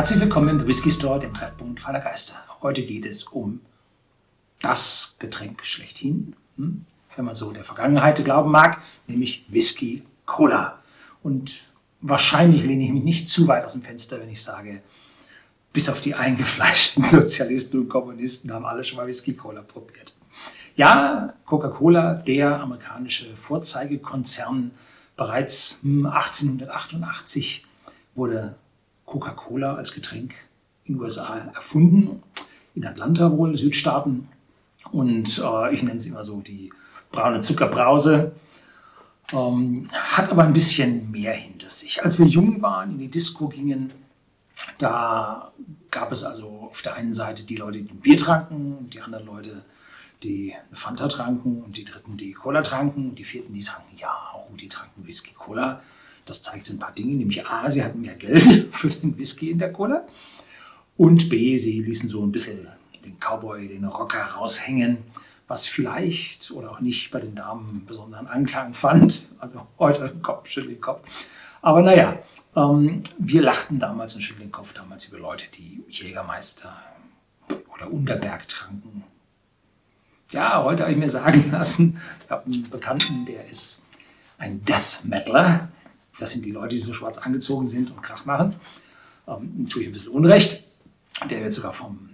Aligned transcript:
Herzlich 0.00 0.20
willkommen 0.20 0.60
im 0.60 0.66
Whisky 0.66 0.90
Store, 0.90 1.20
dem 1.20 1.34
Treffpunkt 1.34 1.78
Faller 1.78 2.00
Geister. 2.00 2.34
Heute 2.62 2.86
geht 2.86 3.04
es 3.04 3.24
um 3.24 3.60
das 4.62 5.16
Getränk 5.18 5.66
schlechthin, 5.66 6.34
hm? 6.56 6.86
wenn 7.14 7.24
man 7.26 7.34
so 7.34 7.52
der 7.52 7.64
Vergangenheit 7.64 8.24
glauben 8.24 8.50
mag, 8.50 8.80
nämlich 9.06 9.44
Whisky 9.50 10.02
Cola. 10.24 10.78
Und 11.22 11.68
wahrscheinlich 12.00 12.64
lehne 12.64 12.84
ich 12.84 12.92
mich 12.92 13.04
nicht 13.04 13.28
zu 13.28 13.46
weit 13.46 13.62
aus 13.62 13.74
dem 13.74 13.82
Fenster, 13.82 14.18
wenn 14.22 14.30
ich 14.30 14.42
sage, 14.42 14.80
bis 15.74 15.90
auf 15.90 16.00
die 16.00 16.14
eingefleischten 16.14 17.04
Sozialisten 17.04 17.80
und 17.80 17.90
Kommunisten 17.90 18.54
haben 18.54 18.64
alle 18.64 18.84
schon 18.84 18.96
mal 18.96 19.06
Whisky 19.06 19.34
Cola 19.34 19.60
probiert. 19.60 20.16
Ja, 20.76 21.34
Coca-Cola, 21.44 22.14
der 22.14 22.58
amerikanische 22.58 23.36
Vorzeigekonzern, 23.36 24.70
bereits 25.18 25.80
1888 25.84 27.66
wurde 28.14 28.56
Coca-Cola 29.10 29.74
als 29.74 29.92
Getränk 29.92 30.34
in 30.84 30.94
den 30.94 31.02
USA 31.02 31.50
erfunden, 31.52 32.22
in 32.76 32.86
Atlanta 32.86 33.30
wohl, 33.32 33.56
Südstaaten. 33.56 34.28
Und 34.92 35.38
äh, 35.38 35.74
ich 35.74 35.82
nenne 35.82 35.96
es 35.96 36.06
immer 36.06 36.22
so 36.22 36.40
die 36.40 36.72
braune 37.10 37.40
Zuckerbrause. 37.40 38.32
Ähm, 39.32 39.88
hat 39.92 40.30
aber 40.30 40.44
ein 40.44 40.52
bisschen 40.52 41.10
mehr 41.10 41.32
hinter 41.32 41.70
sich. 41.70 42.02
Als 42.04 42.18
wir 42.18 42.26
jung 42.26 42.62
waren, 42.62 42.92
in 42.92 42.98
die 42.98 43.08
Disco 43.08 43.48
gingen, 43.48 43.92
da 44.78 45.50
gab 45.90 46.12
es 46.12 46.22
also 46.22 46.68
auf 46.70 46.82
der 46.82 46.94
einen 46.94 47.12
Seite 47.12 47.44
die 47.44 47.56
Leute, 47.56 47.82
die 47.82 47.92
Bier 47.92 48.16
tranken, 48.16 48.88
die 48.90 49.00
anderen 49.00 49.26
Leute, 49.26 49.64
die 50.22 50.54
Fanta 50.72 51.08
tranken 51.08 51.62
und 51.62 51.76
die 51.76 51.84
dritten, 51.84 52.16
die 52.16 52.32
Cola 52.32 52.62
tranken 52.62 53.10
und 53.10 53.18
die 53.18 53.24
vierten, 53.24 53.52
die 53.52 53.64
tranken, 53.64 53.96
ja, 53.98 54.14
oh, 54.36 54.54
die 54.54 54.68
tranken 54.68 55.04
Whisky 55.04 55.32
Cola. 55.32 55.82
Das 56.24 56.42
zeigt 56.42 56.70
ein 56.70 56.78
paar 56.78 56.92
Dinge, 56.92 57.16
nämlich 57.16 57.46
A, 57.46 57.70
sie 57.70 57.82
hatten 57.82 58.02
mehr 58.02 58.14
Geld 58.14 58.42
für 58.74 58.88
den 58.88 59.16
Whisky 59.18 59.50
in 59.50 59.58
der 59.58 59.72
Cola 59.72 60.06
und 61.00 61.30
B, 61.30 61.56
sie 61.56 61.80
ließen 61.80 62.10
so 62.10 62.22
ein 62.22 62.30
bisschen 62.30 62.68
den 63.06 63.18
Cowboy, 63.18 63.68
den 63.68 63.86
Rocker 63.86 64.22
raushängen, 64.22 64.98
was 65.48 65.66
vielleicht 65.66 66.50
oder 66.50 66.72
auch 66.72 66.80
nicht 66.80 67.10
bei 67.10 67.20
den 67.20 67.34
Damen 67.34 67.86
besonderen 67.86 68.26
Anklang 68.26 68.74
fand. 68.74 69.22
Also 69.38 69.66
heute 69.78 70.14
Kopf, 70.20 70.50
schüttel 70.50 70.72
den 70.72 70.80
Kopf. 70.82 71.26
Aber 71.62 71.80
naja, 71.80 72.18
ähm, 72.54 73.02
wir 73.18 73.40
lachten 73.40 73.78
damals 73.78 74.14
und 74.14 74.20
schütteln 74.20 74.48
den 74.48 74.52
Kopf 74.52 74.74
damals 74.74 75.06
über 75.06 75.18
Leute, 75.18 75.46
die 75.54 75.82
Jägermeister 75.88 76.76
oder 77.74 77.90
Unterberg 77.90 78.46
tranken. 78.46 79.04
Ja, 80.32 80.62
heute 80.62 80.82
habe 80.82 80.92
ich 80.92 80.98
mir 80.98 81.08
sagen 81.08 81.48
lassen, 81.50 81.98
ich 82.26 82.30
habe 82.30 82.44
einen 82.44 82.68
Bekannten, 82.68 83.24
der 83.24 83.48
ist 83.48 83.86
ein 84.36 84.62
Death 84.66 84.98
Metaler. 85.02 85.68
Das 86.20 86.32
sind 86.32 86.44
die 86.44 86.50
Leute, 86.50 86.76
die 86.76 86.80
so 86.80 86.92
schwarz 86.92 87.16
angezogen 87.16 87.66
sind 87.66 87.90
und 87.90 88.02
Krach 88.02 88.26
machen. 88.26 88.54
Ähm, 89.26 89.66
tue 89.68 89.82
ich 89.82 89.88
ein 89.88 89.92
bisschen 89.92 90.12
Unrecht. 90.12 90.64
Der 91.30 91.40
wird 91.40 91.52
sogar 91.52 91.72
vom 91.72 92.10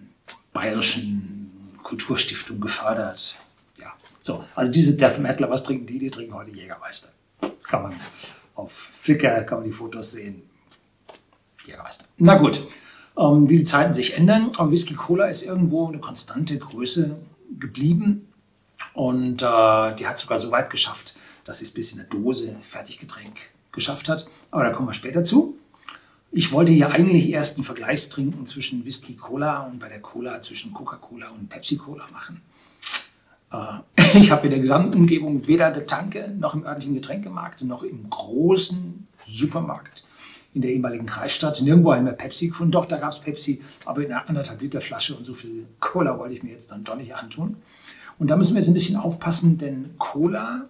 Bayerischen 0.52 1.50
Kulturstiftung 1.82 2.60
gefördert. 2.60 3.34
Ja, 3.80 3.92
so. 4.20 4.44
Also 4.54 4.70
diese 4.70 4.96
Death 4.96 5.18
Metaler, 5.18 5.50
was 5.50 5.64
trinken 5.64 5.86
die? 5.86 5.98
Die 5.98 6.10
trinken 6.10 6.34
heute 6.34 6.52
Jägermeister. 6.52 7.08
Kann 7.64 7.82
man 7.82 8.00
auf 8.54 8.72
Flickr, 8.72 9.42
kann 9.42 9.58
man 9.58 9.64
die 9.64 9.72
Fotos 9.72 10.12
sehen. 10.12 10.42
Jägermeister. 11.64 12.04
Na 12.18 12.36
gut. 12.36 12.64
Ähm, 13.18 13.48
wie 13.48 13.58
die 13.58 13.64
Zeiten 13.64 13.92
sich 13.92 14.16
ändern. 14.16 14.52
Aber 14.56 14.70
Whisky 14.70 14.94
Cola 14.94 15.26
ist 15.26 15.42
irgendwo 15.42 15.88
eine 15.88 15.98
konstante 15.98 16.56
Größe 16.56 17.18
geblieben. 17.58 18.32
Und 18.94 19.42
äh, 19.42 19.94
die 19.96 20.06
hat 20.06 20.16
sogar 20.16 20.38
so 20.38 20.52
weit 20.52 20.70
geschafft, 20.70 21.16
dass 21.42 21.58
sie 21.58 21.64
es 21.64 21.72
bis 21.72 21.90
in 21.90 21.98
der 21.98 22.06
Dose 22.06 22.54
Fertiggetränk 22.60 23.55
geschafft 23.76 24.08
hat. 24.08 24.28
Aber 24.50 24.64
da 24.64 24.70
kommen 24.70 24.88
wir 24.88 24.94
später 24.94 25.22
zu. 25.22 25.56
Ich 26.32 26.50
wollte 26.50 26.72
ja 26.72 26.88
eigentlich 26.88 27.30
erst 27.30 27.56
einen 27.56 27.64
Vergleichstrinken 27.64 28.44
zwischen 28.44 28.84
Whisky 28.84 29.14
Cola 29.14 29.60
und 29.60 29.78
bei 29.78 29.88
der 29.88 30.00
Cola 30.00 30.40
zwischen 30.40 30.74
Coca-Cola 30.74 31.28
und 31.30 31.48
Pepsi 31.48 31.76
Cola 31.76 32.04
machen. 32.12 32.42
Äh, 33.52 34.18
ich 34.18 34.32
habe 34.32 34.46
in 34.46 34.50
der 34.50 34.60
gesamten 34.60 34.94
Umgebung 34.98 35.46
weder 35.46 35.70
der 35.70 35.86
Tanke 35.86 36.34
noch 36.36 36.54
im 36.54 36.64
örtlichen 36.64 36.94
Getränkemarkt 36.94 37.62
noch 37.62 37.84
im 37.84 38.10
großen 38.10 39.06
Supermarkt 39.24 40.04
in 40.56 40.62
der 40.62 40.72
ehemaligen 40.72 41.04
Kreisstadt 41.04 41.60
nirgendwo 41.60 41.94
mehr 41.96 42.14
Pepsi 42.14 42.48
gefunden. 42.48 42.72
Doch, 42.72 42.86
da 42.86 42.96
gab 42.96 43.12
es 43.12 43.20
Pepsi, 43.20 43.60
aber 43.84 44.02
in 44.02 44.10
einer 44.10 44.26
anderthalb 44.26 44.62
Liter 44.62 44.80
Flasche 44.80 45.14
und 45.14 45.22
so 45.22 45.34
viel 45.34 45.66
Cola 45.80 46.18
wollte 46.18 46.32
ich 46.32 46.42
mir 46.42 46.52
jetzt 46.52 46.70
dann 46.70 46.82
doch 46.82 46.96
nicht 46.96 47.14
antun. 47.14 47.56
Und 48.18 48.30
da 48.30 48.36
müssen 48.36 48.54
wir 48.54 48.60
jetzt 48.60 48.68
ein 48.68 48.74
bisschen 48.74 48.96
aufpassen, 48.96 49.58
denn 49.58 49.90
Cola 49.98 50.66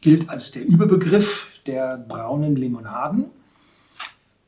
gilt 0.00 0.28
als 0.28 0.50
der 0.50 0.66
Überbegriff 0.66 1.51
der 1.66 1.96
braunen 1.98 2.56
Limonaden. 2.56 3.26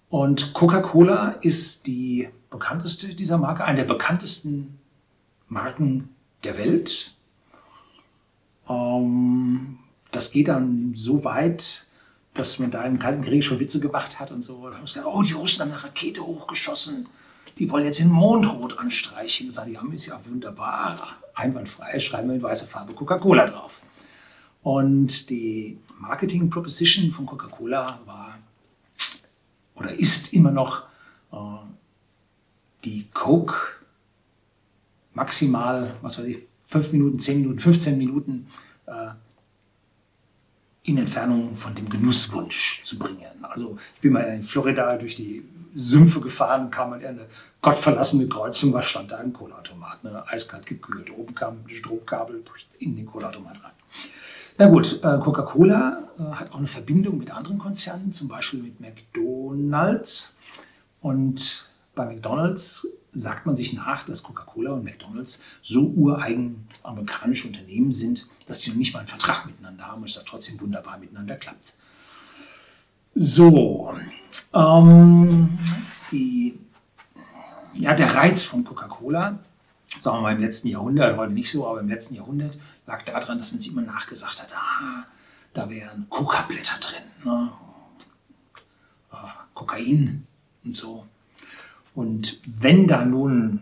Und 0.08 0.52
Coca-Cola 0.54 1.30
ist 1.40 1.86
die 1.86 2.28
bekannteste 2.50 3.14
dieser 3.14 3.38
Marke, 3.38 3.64
eine 3.64 3.78
der 3.78 3.92
bekanntesten 3.92 4.78
Marken 5.48 6.08
der 6.44 6.56
Welt. 6.56 7.12
Ähm, 8.68 9.78
das 10.10 10.30
geht 10.30 10.48
dann 10.48 10.92
so 10.94 11.24
weit, 11.24 11.86
dass 12.34 12.58
man 12.58 12.70
da 12.70 12.84
im 12.84 12.98
Kalten 12.98 13.22
Krieg 13.22 13.44
schon 13.44 13.60
Witze 13.60 13.80
gemacht 13.80 14.20
hat 14.20 14.30
und 14.30 14.42
so. 14.42 14.68
Da 14.68 14.76
haben 14.76 14.84
gesagt, 14.84 15.06
oh, 15.06 15.22
die 15.22 15.32
Russen 15.32 15.62
haben 15.62 15.72
eine 15.72 15.82
Rakete 15.82 16.24
hochgeschossen. 16.24 17.08
Die 17.58 17.70
wollen 17.70 17.84
jetzt 17.84 18.00
den 18.00 18.10
Mondrot 18.10 18.78
anstreichen. 18.78 19.50
Sagen, 19.50 19.70
die 19.70 19.78
haben 19.78 19.92
es 19.92 20.06
ja 20.06 20.20
wunderbar, 20.24 20.96
einwandfrei, 21.34 22.00
schreiben 22.00 22.28
wir 22.28 22.36
in 22.36 22.42
weißer 22.42 22.66
Farbe 22.66 22.92
Coca-Cola 22.92 23.46
drauf. 23.46 23.80
Und 24.62 25.30
die 25.30 25.78
Marketing 26.06 26.50
Proposition 26.50 27.10
von 27.10 27.24
Coca-Cola 27.24 28.00
war 28.04 28.38
oder 29.74 29.92
ist 29.92 30.32
immer 30.34 30.50
noch 30.50 30.82
äh, 31.32 31.36
die 32.84 33.08
Coke 33.12 33.54
maximal, 35.14 35.96
was 36.02 36.18
weiß 36.18 36.26
ich, 36.26 36.38
5 36.66 36.92
Minuten, 36.92 37.18
10 37.18 37.40
Minuten, 37.40 37.58
15 37.58 37.98
Minuten 37.98 38.46
äh, 38.86 39.10
in 40.82 40.98
Entfernung 40.98 41.54
von 41.54 41.74
dem 41.74 41.88
Genusswunsch 41.88 42.82
zu 42.82 42.98
bringen. 42.98 43.42
Also 43.42 43.78
ich 43.94 44.00
bin 44.02 44.12
mal 44.12 44.20
in 44.20 44.42
Florida 44.42 44.96
durch 44.96 45.14
die 45.14 45.42
Sümpfe 45.74 46.20
gefahren, 46.20 46.70
kam 46.70 46.92
in 46.94 47.04
eine 47.04 47.26
gottverlassene 47.62 48.28
Kreuzung, 48.28 48.72
was 48.74 48.84
stand 48.84 49.10
da 49.10 49.16
ein 49.18 49.32
Cola-Automat, 49.32 50.04
ne? 50.04 50.22
eiskalt 50.28 50.66
gekühlt. 50.66 51.10
Oben 51.10 51.34
kam 51.34 51.60
ein 51.64 51.68
Stromkabel 51.68 52.44
in 52.78 52.94
den 52.94 53.06
Cola-Automat 53.06 53.64
rein. 53.64 53.72
Na 54.56 54.66
gut, 54.66 55.00
äh, 55.02 55.18
Coca-Cola 55.18 56.08
äh, 56.18 56.22
hat 56.34 56.52
auch 56.52 56.58
eine 56.58 56.68
Verbindung 56.68 57.18
mit 57.18 57.32
anderen 57.32 57.58
Konzernen, 57.58 58.12
zum 58.12 58.28
Beispiel 58.28 58.62
mit 58.62 58.80
McDonald's. 58.80 60.38
Und 61.00 61.68
bei 61.94 62.06
McDonald's 62.06 62.86
sagt 63.12 63.46
man 63.46 63.56
sich 63.56 63.72
nach, 63.72 64.04
dass 64.04 64.22
Coca-Cola 64.22 64.72
und 64.72 64.84
McDonald's 64.84 65.40
so 65.62 65.86
ureigen 65.86 66.68
amerikanische 66.84 67.48
Unternehmen 67.48 67.90
sind, 67.90 68.28
dass 68.46 68.60
sie 68.60 68.70
noch 68.70 68.76
nicht 68.76 68.92
mal 68.92 69.00
einen 69.00 69.08
Vertrag 69.08 69.46
miteinander 69.46 69.88
haben 69.88 70.02
und 70.02 70.08
es 70.08 70.14
da 70.14 70.22
trotzdem 70.24 70.60
wunderbar 70.60 70.98
miteinander 70.98 71.36
klappt. 71.36 71.76
So, 73.16 73.94
ähm, 74.52 75.58
die, 76.12 76.58
ja, 77.74 77.94
der 77.94 78.14
Reiz 78.14 78.44
von 78.44 78.64
Coca-Cola, 78.64 79.38
sagen 79.98 80.18
wir 80.18 80.22
mal 80.22 80.34
im 80.34 80.40
letzten 80.40 80.68
Jahrhundert, 80.68 81.16
heute 81.16 81.32
nicht 81.32 81.50
so, 81.50 81.66
aber 81.66 81.80
im 81.80 81.88
letzten 81.88 82.14
Jahrhundert 82.14 82.58
lag 82.86 83.02
daran, 83.02 83.38
dass 83.38 83.52
man 83.52 83.58
sich 83.58 83.70
immer 83.70 83.82
nachgesagt 83.82 84.42
hat, 84.42 84.54
ah, 84.56 85.04
da 85.52 85.70
wären 85.70 86.06
Coca-Blätter 86.08 86.78
drin, 86.80 87.02
ne? 87.24 87.52
ah, 89.10 89.34
Kokain 89.54 90.26
und 90.64 90.76
so. 90.76 91.06
Und 91.94 92.38
wenn 92.46 92.88
da 92.88 93.04
nun 93.04 93.60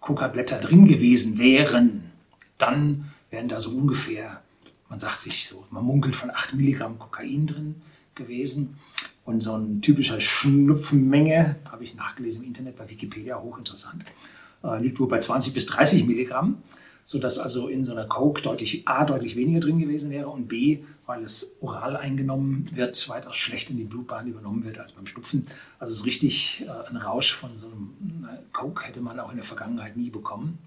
Coca-Blätter 0.00 0.58
drin 0.58 0.86
gewesen 0.86 1.38
wären, 1.38 2.10
dann 2.58 3.10
wären 3.30 3.48
da 3.48 3.60
so 3.60 3.70
ungefähr, 3.70 4.42
man 4.88 4.98
sagt 4.98 5.20
sich 5.20 5.46
so, 5.46 5.66
man 5.70 5.84
munkelt 5.84 6.16
von 6.16 6.30
8 6.30 6.54
Milligramm 6.54 6.98
Kokain 6.98 7.46
drin 7.46 7.74
gewesen. 8.14 8.76
Und 9.24 9.40
so 9.40 9.56
ein 9.56 9.80
typischer 9.80 10.20
Schnupfenmenge, 10.20 11.56
habe 11.70 11.84
ich 11.84 11.94
nachgelesen 11.94 12.42
im 12.42 12.48
Internet 12.48 12.76
bei 12.76 12.88
Wikipedia, 12.90 13.40
hochinteressant, 13.40 14.04
liegt 14.80 14.98
wohl 14.98 15.08
bei 15.08 15.18
20 15.18 15.52
bis 15.52 15.66
30 15.66 16.06
Milligramm 16.06 16.62
sodass 17.04 17.38
also 17.38 17.68
in 17.68 17.84
so 17.84 17.92
einer 17.92 18.06
Coke 18.06 18.40
deutlich 18.40 18.88
A, 18.88 19.04
deutlich 19.04 19.36
weniger 19.36 19.60
drin 19.60 19.78
gewesen 19.78 20.10
wäre 20.10 20.28
und 20.28 20.48
B, 20.48 20.82
weil 21.04 21.22
es 21.22 21.56
oral 21.60 21.96
eingenommen 21.96 22.66
wird, 22.74 23.08
weitaus 23.10 23.36
schlechter 23.36 23.72
in 23.72 23.76
die 23.76 23.84
Blutbahn 23.84 24.26
übernommen 24.26 24.64
wird 24.64 24.78
als 24.78 24.94
beim 24.94 25.06
Schnupfen. 25.06 25.46
Also 25.78 25.92
so 25.92 26.04
richtig 26.04 26.64
äh, 26.66 26.88
ein 26.88 26.96
Rausch 26.96 27.34
von 27.34 27.56
so 27.56 27.66
einem 27.66 28.26
Coke 28.52 28.84
hätte 28.84 29.02
man 29.02 29.20
auch 29.20 29.30
in 29.30 29.36
der 29.36 29.44
Vergangenheit 29.44 29.96
nie 29.96 30.10
bekommen. 30.10 30.58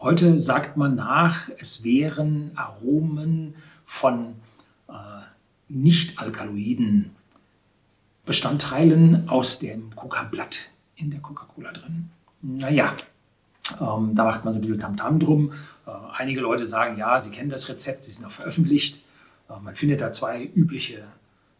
Heute 0.00 0.38
sagt 0.38 0.76
man 0.76 0.96
nach, 0.96 1.48
es 1.58 1.84
wären 1.84 2.52
Aromen 2.56 3.54
von 3.84 4.34
äh, 4.88 4.92
nicht-alkaloiden 5.68 7.10
Bestandteilen 8.24 9.28
aus 9.28 9.58
dem 9.60 9.94
Coca-Blatt 9.94 10.70
in 10.96 11.10
der 11.10 11.20
Coca-Cola 11.20 11.72
drin. 11.72 12.10
Naja, 12.42 12.94
ähm, 13.80 14.14
da 14.14 14.24
macht 14.24 14.44
man 14.44 14.52
so 14.52 14.58
ein 14.58 14.62
bisschen 14.62 14.78
Tamtam 14.78 15.18
drum. 15.18 15.52
Äh, 15.86 15.90
einige 16.16 16.40
Leute 16.40 16.64
sagen, 16.64 16.96
ja, 16.96 17.20
sie 17.20 17.30
kennen 17.30 17.50
das 17.50 17.68
Rezept, 17.68 18.06
die 18.06 18.12
sind 18.12 18.24
auch 18.24 18.30
veröffentlicht. 18.30 19.02
Äh, 19.48 19.60
man 19.60 19.74
findet 19.74 20.00
da 20.00 20.12
zwei 20.12 20.44
übliche 20.44 21.04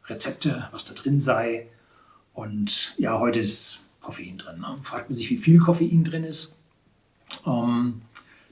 Rezepte, 0.06 0.68
was 0.72 0.84
da 0.84 0.94
drin 0.94 1.18
sei. 1.18 1.66
Und 2.32 2.94
ja, 2.98 3.18
heute 3.18 3.40
ist 3.40 3.80
Koffein 4.00 4.38
drin. 4.38 4.60
Ne? 4.60 4.76
Fragt 4.82 5.08
man 5.10 5.16
sich, 5.16 5.28
wie 5.30 5.36
viel 5.36 5.58
Koffein 5.58 6.04
drin 6.04 6.24
ist. 6.24 6.56
Ähm, 7.44 8.02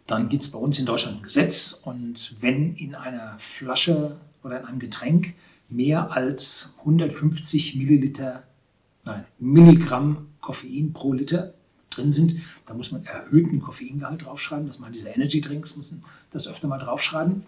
dann 0.06 0.28
gibt 0.28 0.43
es 0.43 0.50
bei 0.50 0.58
uns 0.58 0.78
in 0.78 0.87
Deutschland 0.87 1.19
ein 1.19 1.23
Gesetz 1.23 1.81
und 1.84 2.37
wenn 2.40 2.76
in 2.76 2.94
einer 2.94 3.34
Flasche 3.38 4.17
oder 4.44 4.61
in 4.61 4.67
einem 4.67 4.78
Getränk 4.78 5.34
mehr 5.69 6.12
als 6.12 6.75
150 6.81 7.75
Milliliter, 7.75 8.44
nein, 9.05 9.25
Milligramm 9.40 10.28
Koffein 10.40 10.93
pro 10.93 11.12
Liter 11.12 11.55
drin 11.96 12.10
sind, 12.10 12.37
dann 12.66 12.76
muss 12.76 12.93
man 12.93 13.04
erhöhten 13.04 13.60
Koffeingehalt 13.60 14.25
draufschreiben. 14.25 14.66
Das 14.66 14.78
meinen 14.78 14.93
diese 14.93 15.08
Energy 15.08 15.40
Drinks, 15.40 15.76
müssen 15.76 16.04
das 16.31 16.48
öfter 16.48 16.69
mal 16.69 16.78
draufschreiben. 16.78 17.44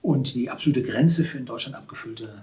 Und 0.00 0.34
die 0.34 0.50
absolute 0.50 0.82
Grenze 0.82 1.24
für 1.24 1.38
in 1.38 1.46
Deutschland 1.46 1.76
abgefüllte 1.76 2.42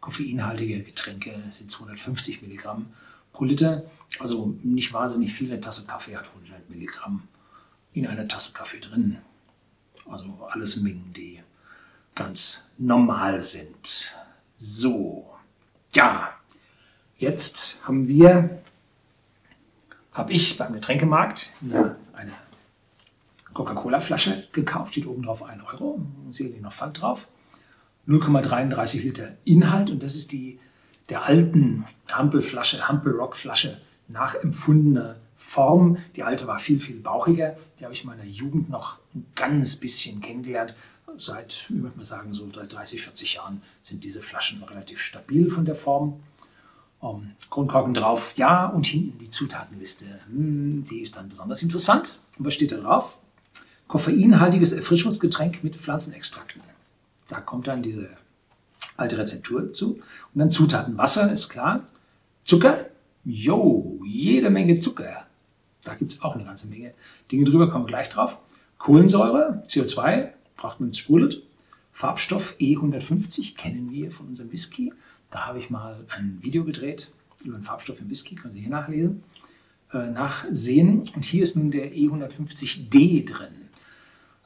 koffeinhaltige 0.00 0.82
Getränke 0.82 1.34
sind 1.48 1.70
250 1.70 2.42
Milligramm 2.42 2.86
pro 3.32 3.44
Liter. 3.44 3.84
Also 4.18 4.54
nicht 4.62 4.92
wahnsinnig 4.92 5.32
viel. 5.32 5.50
Eine 5.50 5.60
Tasse 5.60 5.84
Kaffee 5.86 6.16
hat 6.16 6.28
100 6.28 6.70
Milligramm 6.70 7.22
in 7.92 8.06
einer 8.06 8.28
Tasse 8.28 8.52
Kaffee 8.52 8.80
drin. 8.80 9.18
Also 10.08 10.48
alles 10.50 10.76
Mengen, 10.76 11.12
die 11.14 11.40
ganz 12.14 12.70
normal 12.78 13.42
sind. 13.42 14.14
So, 14.58 15.26
ja, 15.94 16.34
jetzt 17.18 17.76
haben 17.84 18.08
wir, 18.08 18.62
habe 20.12 20.32
ich 20.32 20.58
beim 20.58 20.72
Getränkemarkt 20.72 21.50
eine, 21.62 21.96
eine 22.12 22.32
Coca-Cola-Flasche 23.54 24.48
gekauft, 24.52 24.92
steht 24.92 25.06
oben 25.06 25.22
drauf 25.22 25.42
1 25.42 25.62
Euro, 25.72 26.00
sehe 26.30 26.60
noch 26.60 26.72
Pfand 26.72 27.00
drauf. 27.00 27.28
0,33 28.08 29.02
Liter 29.02 29.28
Inhalt 29.44 29.90
und 29.90 30.02
das 30.02 30.16
ist 30.16 30.32
die 30.32 30.58
der 31.10 31.24
alten 31.24 31.84
Hampelflasche, 32.08 32.88
Hampel-Rock-Flasche 32.88 33.80
nachempfundene 34.08 35.16
Form. 35.36 35.96
Die 36.16 36.22
alte 36.22 36.46
war 36.46 36.58
viel, 36.58 36.80
viel 36.80 37.00
bauchiger. 37.00 37.56
Die 37.78 37.84
habe 37.84 37.94
ich 37.94 38.02
in 38.02 38.10
meiner 38.10 38.24
Jugend 38.24 38.68
noch 38.68 38.98
ein 39.14 39.26
ganz 39.34 39.76
bisschen 39.76 40.20
kennengelernt. 40.20 40.74
Seit, 41.16 41.66
wie 41.68 41.82
würde 41.82 41.96
man 41.96 42.04
sagen, 42.04 42.32
so 42.32 42.48
30, 42.48 43.02
40 43.02 43.34
Jahren 43.34 43.62
sind 43.82 44.04
diese 44.04 44.22
Flaschen 44.22 44.62
relativ 44.62 45.00
stabil 45.00 45.50
von 45.50 45.64
der 45.64 45.74
Form. 45.74 46.20
Um, 47.00 47.22
ähm, 47.22 47.30
Kronkorken 47.48 47.94
drauf, 47.94 48.34
ja, 48.36 48.66
und 48.66 48.86
hinten 48.86 49.18
die 49.18 49.30
Zutatenliste. 49.30 50.04
Hm, 50.26 50.84
die 50.88 51.00
ist 51.00 51.16
dann 51.16 51.28
besonders 51.28 51.62
interessant. 51.62 52.18
Und 52.38 52.44
was 52.46 52.54
steht 52.54 52.72
da 52.72 52.76
drauf? 52.76 53.16
Koffeinhaltiges 53.88 54.72
Erfrischungsgetränk 54.72 55.64
mit 55.64 55.76
Pflanzenextrakten. 55.76 56.62
Da 57.28 57.40
kommt 57.40 57.66
dann 57.66 57.82
diese 57.82 58.08
alte 58.96 59.18
Rezeptur 59.18 59.72
zu. 59.72 59.94
Und 59.94 60.38
dann 60.38 60.50
Zutaten. 60.50 60.96
Wasser 60.98 61.32
ist 61.32 61.48
klar. 61.48 61.84
Zucker, 62.44 62.86
jo, 63.24 64.00
jede 64.06 64.50
Menge 64.50 64.78
Zucker. 64.78 65.26
Da 65.84 65.94
gibt 65.94 66.12
es 66.12 66.22
auch 66.22 66.34
eine 66.34 66.44
ganze 66.44 66.68
Menge 66.68 66.92
Dinge 67.32 67.44
drüber, 67.44 67.70
kommen 67.70 67.84
wir 67.84 67.88
gleich 67.88 68.08
drauf. 68.08 68.38
Kohlensäure, 68.78 69.62
CO2, 69.66 70.30
braucht 70.56 70.80
man 70.80 70.92
sprudelt. 70.92 71.42
Farbstoff 71.92 72.56
E150 72.60 73.56
kennen 73.56 73.90
wir 73.90 74.10
von 74.10 74.28
unserem 74.28 74.52
Whisky. 74.52 74.92
Da 75.30 75.46
habe 75.46 75.58
ich 75.58 75.70
mal 75.70 76.04
ein 76.08 76.38
Video 76.42 76.64
gedreht 76.64 77.10
über 77.44 77.56
den 77.56 77.62
Farbstoff 77.62 78.00
im 78.00 78.10
Whisky, 78.10 78.34
können 78.34 78.52
Sie 78.52 78.60
hier 78.60 78.70
nachlesen, 78.70 79.22
äh, 79.92 80.10
nachsehen. 80.10 81.08
Und 81.14 81.24
hier 81.24 81.42
ist 81.42 81.56
nun 81.56 81.70
der 81.70 81.92
E150D 81.92 83.24
drin, 83.24 83.68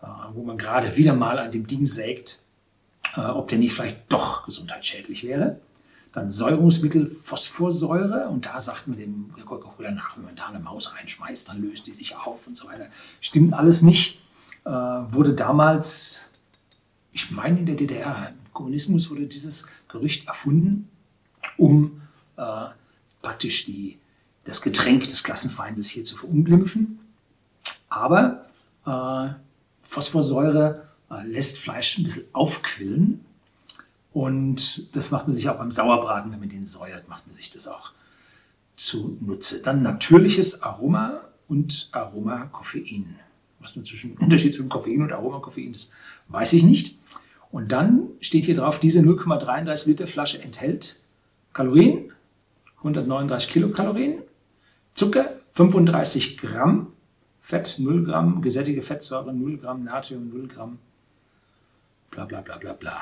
äh, 0.02 0.06
wo 0.32 0.44
man 0.44 0.58
gerade 0.58 0.96
wieder 0.96 1.14
mal 1.14 1.38
an 1.38 1.50
dem 1.50 1.66
Ding 1.66 1.86
sägt, 1.86 2.40
äh, 3.16 3.20
ob 3.20 3.48
der 3.48 3.58
nicht 3.58 3.74
vielleicht 3.74 4.00
doch 4.10 4.44
gesundheitsschädlich 4.44 5.24
wäre. 5.24 5.58
Dann 6.12 6.30
Säurungsmittel 6.30 7.08
Phosphorsäure 7.08 8.28
und 8.28 8.46
da 8.46 8.60
sagt 8.60 8.86
man 8.86 8.96
dem 8.96 9.30
Coca-Cola 9.44 9.90
nach, 9.90 10.16
wenn 10.16 10.24
man 10.24 10.36
da 10.36 10.46
eine 10.46 10.60
Maus 10.60 10.94
reinschmeißt, 10.94 11.48
dann 11.48 11.60
löst 11.60 11.88
die 11.88 11.94
sich 11.94 12.14
auf 12.14 12.46
und 12.46 12.56
so 12.56 12.68
weiter. 12.68 12.86
Stimmt 13.20 13.54
alles 13.54 13.82
nicht. 13.82 14.20
Äh, 14.64 14.70
wurde 14.70 15.34
damals, 15.34 16.20
ich 17.12 17.32
meine 17.32 17.58
in 17.58 17.66
der 17.66 17.74
DDR, 17.74 18.32
Kommunismus 18.54 19.10
wurde 19.10 19.26
dieses 19.26 19.66
Gerücht 19.88 20.26
erfunden, 20.26 20.88
um 21.58 22.00
äh, 22.36 22.68
praktisch 23.20 23.66
die, 23.66 23.98
das 24.44 24.62
Getränk 24.62 25.04
des 25.04 25.22
Klassenfeindes 25.22 25.88
hier 25.88 26.04
zu 26.04 26.16
verunglimpfen. 26.16 27.00
Aber 27.90 28.46
äh, 28.86 29.34
Phosphorsäure 29.82 30.88
äh, 31.10 31.26
lässt 31.26 31.58
Fleisch 31.58 31.98
ein 31.98 32.04
bisschen 32.04 32.24
aufquillen 32.32 33.24
und 34.14 34.94
das 34.96 35.10
macht 35.10 35.26
man 35.26 35.36
sich 35.36 35.48
auch 35.48 35.58
beim 35.58 35.72
Sauerbraten, 35.72 36.30
wenn 36.32 36.38
man 36.38 36.48
den 36.48 36.66
säuert, 36.66 37.08
macht 37.08 37.26
man 37.26 37.34
sich 37.34 37.50
das 37.50 37.66
auch 37.66 37.92
zunutze. 38.76 39.60
Dann 39.60 39.82
natürliches 39.82 40.62
Aroma 40.62 41.20
und 41.48 41.88
Aromakoffein. 41.92 43.16
Was 43.58 43.74
der 43.74 43.82
Unterschied 44.20 44.54
zwischen 44.54 44.68
Koffein 44.68 45.02
und 45.02 45.12
Aromakoffein 45.12 45.72
ist, 45.72 45.90
weiß 46.28 46.52
ich 46.52 46.62
nicht. 46.62 46.98
Und 47.54 47.70
dann 47.70 48.08
steht 48.20 48.46
hier 48.46 48.56
drauf, 48.56 48.80
diese 48.80 48.98
0,33 48.98 49.86
Liter 49.86 50.08
Flasche 50.08 50.42
enthält 50.42 50.96
Kalorien, 51.52 52.10
139 52.78 53.48
Kilokalorien, 53.48 54.22
Zucker 54.94 55.36
35 55.52 56.36
Gramm, 56.36 56.88
Fett 57.40 57.76
0 57.78 58.06
Gramm, 58.06 58.42
gesättigte 58.42 58.82
Fettsäure 58.82 59.32
0 59.32 59.58
Gramm, 59.58 59.84
Natrium 59.84 60.30
0 60.30 60.48
Gramm, 60.48 60.80
bla 62.10 62.24
bla 62.24 62.40
bla 62.40 62.56
bla 62.56 62.72
bla. 62.72 62.96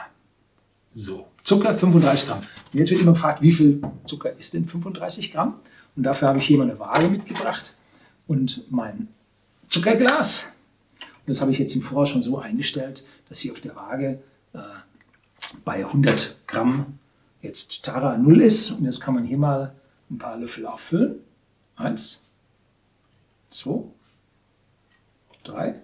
So, 0.92 1.28
Zucker 1.42 1.72
35 1.72 2.28
Gramm. 2.28 2.40
Und 2.40 2.78
jetzt 2.78 2.90
wird 2.90 3.00
immer 3.00 3.12
gefragt, 3.12 3.40
wie 3.40 3.52
viel 3.52 3.80
Zucker 4.04 4.36
ist 4.36 4.52
denn 4.52 4.66
35 4.66 5.32
Gramm? 5.32 5.54
Und 5.96 6.02
dafür 6.02 6.28
habe 6.28 6.40
ich 6.40 6.46
hier 6.46 6.58
mal 6.58 6.68
eine 6.68 6.78
Waage 6.78 7.08
mitgebracht 7.08 7.74
und 8.26 8.70
mein 8.70 9.08
Zuckerglas. 9.70 10.44
Und 11.00 11.28
das 11.30 11.40
habe 11.40 11.52
ich 11.52 11.58
jetzt 11.58 11.74
im 11.74 11.80
Voraus 11.80 12.10
schon 12.10 12.20
so 12.20 12.38
eingestellt, 12.38 13.06
dass 13.30 13.38
hier 13.38 13.52
auf 13.52 13.60
der 13.60 13.74
Waage 13.76 14.22
äh, 14.54 14.58
bei 15.64 15.84
100 15.84 16.46
Gramm 16.46 16.98
jetzt 17.40 17.84
Tara 17.84 18.16
0 18.16 18.42
ist. 18.42 18.70
Und 18.70 18.84
jetzt 18.84 19.00
kann 19.00 19.14
man 19.14 19.24
hier 19.24 19.38
mal 19.38 19.74
ein 20.10 20.18
paar 20.18 20.36
Löffel 20.36 20.66
auffüllen. 20.66 21.16
Eins, 21.76 22.20
zwei, 23.50 23.84
drei, 25.42 25.80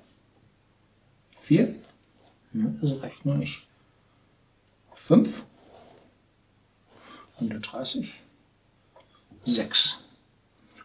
vier. 1.40 1.74
das 2.52 3.02
reicht 3.02 3.24
noch 3.24 3.36
nicht. 3.36 3.66
5, 4.94 5.44
130, 7.40 8.12
6, 9.44 9.96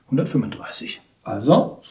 135. 0.05 1.01
Also, 1.23 1.81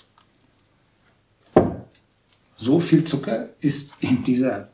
so 2.57 2.79
viel 2.79 3.05
Zucker 3.05 3.51
ist 3.61 3.95
in 4.01 4.23
dieser 4.25 4.72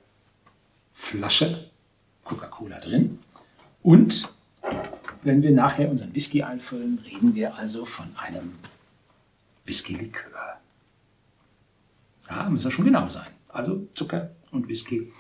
Flasche 0.99 1.71
Coca-Cola 2.25 2.81
drin. 2.81 3.19
Und 3.83 4.29
wenn 5.23 5.41
wir 5.43 5.53
nachher 5.53 5.89
unseren 5.89 6.13
Whisky 6.13 6.43
einfüllen, 6.43 6.99
reden 6.99 7.35
wir 7.35 7.55
also 7.55 7.87
von 7.87 8.15
einem 8.17 8.59
Whisky-Likör. 9.65 10.59
Da 12.27 12.51
müssen 12.51 12.65
wir 12.65 12.71
schon 12.73 12.85
genau 12.85 13.09
sein. 13.09 13.29
Also 13.49 13.89
Zucker 13.95 14.33
und 14.51 14.69
Whisky 14.69 15.11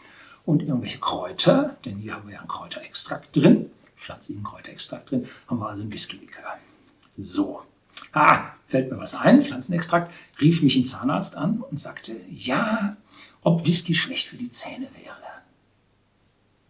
und 0.44 0.62
irgendwelche 0.62 0.98
Kräuter, 0.98 1.78
denn 1.84 1.98
hier 1.98 2.14
haben 2.14 2.26
wir 2.26 2.34
ja 2.34 2.40
einen 2.40 2.48
Kräuterextrakt 2.48 3.34
drin, 3.34 3.70
pflanzlichen 3.96 4.42
Kräuterextrakt 4.42 5.10
drin, 5.10 5.26
haben 5.46 5.60
wir 5.60 5.68
also 5.70 5.84
ein 5.84 5.92
Whisky-Likör. 5.92 6.58
So, 7.16 7.62
ah, 8.12 8.50
fällt 8.66 8.90
mir 8.90 8.98
was 8.98 9.14
ein, 9.14 9.42
Pflanzenextrakt, 9.42 10.12
rief 10.40 10.60
mich 10.62 10.76
ein 10.76 10.84
Zahnarzt 10.84 11.36
an 11.36 11.62
und 11.62 11.78
sagte, 11.78 12.20
ja, 12.30 12.96
ob 13.42 13.64
Whisky 13.64 13.94
schlecht 13.94 14.26
für 14.26 14.36
die 14.36 14.50
Zähne 14.50 14.88
wäre. 15.00 15.16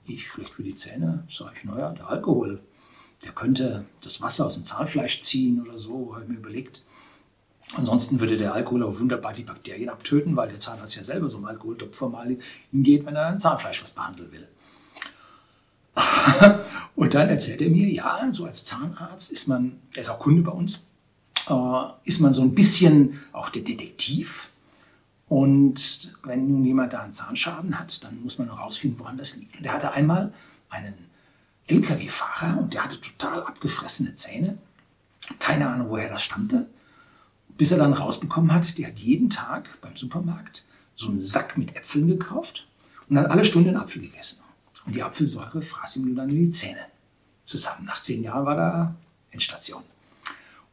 Ich, 0.09 0.27
schlecht 0.27 0.55
für 0.55 0.63
die 0.63 0.75
Zähne? 0.75 1.25
Sag 1.31 1.53
ich, 1.57 1.65
naja, 1.65 1.91
der 1.91 2.09
Alkohol, 2.09 2.61
der 3.25 3.33
könnte 3.33 3.85
das 4.03 4.21
Wasser 4.23 4.47
aus 4.47 4.55
dem 4.55 4.65
Zahnfleisch 4.65 5.21
ziehen 5.21 5.61
oder 5.61 5.77
so, 5.77 6.15
habe 6.15 6.25
ich 6.25 6.31
mir 6.31 6.37
überlegt. 6.37 6.85
Ansonsten 7.75 8.19
würde 8.19 8.39
der 8.39 8.55
Alkohol 8.55 8.83
auch 8.83 8.99
wunderbar 8.99 9.35
die 9.35 9.43
Bakterien 9.43 9.91
abtöten, 9.91 10.35
weil 10.37 10.49
der 10.49 10.59
Zahnarzt 10.59 10.97
ja 10.97 11.03
selber 11.03 11.29
so 11.29 11.37
einem 11.37 11.47
Alkoholtopf 11.47 11.97
formal 11.97 12.39
hingeht, 12.71 13.05
wenn 13.05 13.15
er 13.15 13.27
ein 13.27 13.39
Zahnfleisch 13.39 13.83
was 13.83 13.91
behandeln 13.91 14.33
will. 14.33 14.49
und 16.97 17.13
dann 17.15 17.29
erzählt 17.29 17.61
er 17.61 17.69
mir, 17.69 17.89
ja, 17.89 18.27
so 18.31 18.47
als 18.47 18.65
Zahnarzt 18.65 19.31
ist 19.33 19.49
man, 19.49 19.81
er 19.95 20.03
ist 20.03 20.09
auch 20.09 20.19
Kunde 20.19 20.43
bei 20.43 20.53
uns, 20.53 20.81
äh, 21.49 21.85
ist 22.05 22.21
man 22.21 22.33
so 22.33 22.43
ein 22.43 22.55
bisschen 22.55 23.21
auch 23.33 23.51
der 23.51 23.63
Detektiv. 23.63 24.51
Und 25.29 26.17
wenn 26.25 26.49
nun 26.49 26.65
jemand 26.65 26.93
da 26.93 27.03
einen 27.03 27.13
Zahnschaden 27.13 27.79
hat, 27.79 28.03
dann 28.05 28.23
muss 28.23 28.39
man 28.39 28.49
noch 28.49 28.65
rausfinden, 28.65 28.99
woran 28.99 29.19
das 29.19 29.37
liegt. 29.37 29.59
Und 29.59 29.65
er 29.67 29.75
hatte 29.75 29.93
einmal 29.93 30.33
einen 30.71 30.95
LKW-Fahrer 31.67 32.59
und 32.59 32.73
der 32.75 32.85
hatte 32.85 33.01
total 33.01 33.43
abgefressene 33.43 34.15
Zähne. 34.15 34.57
Keine 35.39 35.69
Ahnung, 35.69 35.91
woher 35.91 36.09
das 36.09 36.23
stammte 36.23 36.67
bis 37.59 37.73
er 37.73 37.79
dann 37.79 37.93
rausbekommen 37.93 38.53
hat, 38.53 38.79
der 38.79 38.89
hat 38.89 38.99
jeden 38.99 39.29
Tag 39.29 39.69
beim 39.83 39.97
Supermarkt 39.97 40.65
so 40.95 41.09
einen 41.09 41.21
Sack 41.21 41.59
mit 41.59 41.77
Äpfeln 41.77 42.07
gekauft 42.07 42.67
und 43.09 43.19
hat 43.19 43.31
alle 43.31 43.45
Stunden 43.45 43.71
einen 43.71 43.79
Apfel 43.79 44.01
gegessen. 44.01 44.39
Und 44.87 44.95
die 44.95 45.03
Apfelsäure 45.03 45.61
fraß 45.61 45.97
ihm 45.97 46.17
dann 46.17 46.31
in 46.31 46.47
die 46.47 46.51
Zähne 46.51 46.87
zusammen. 47.45 47.85
Nach 47.85 48.01
zehn 48.01 48.23
Jahren 48.23 48.47
war 48.47 48.55
da 48.55 48.95
Endstation. 49.33 49.83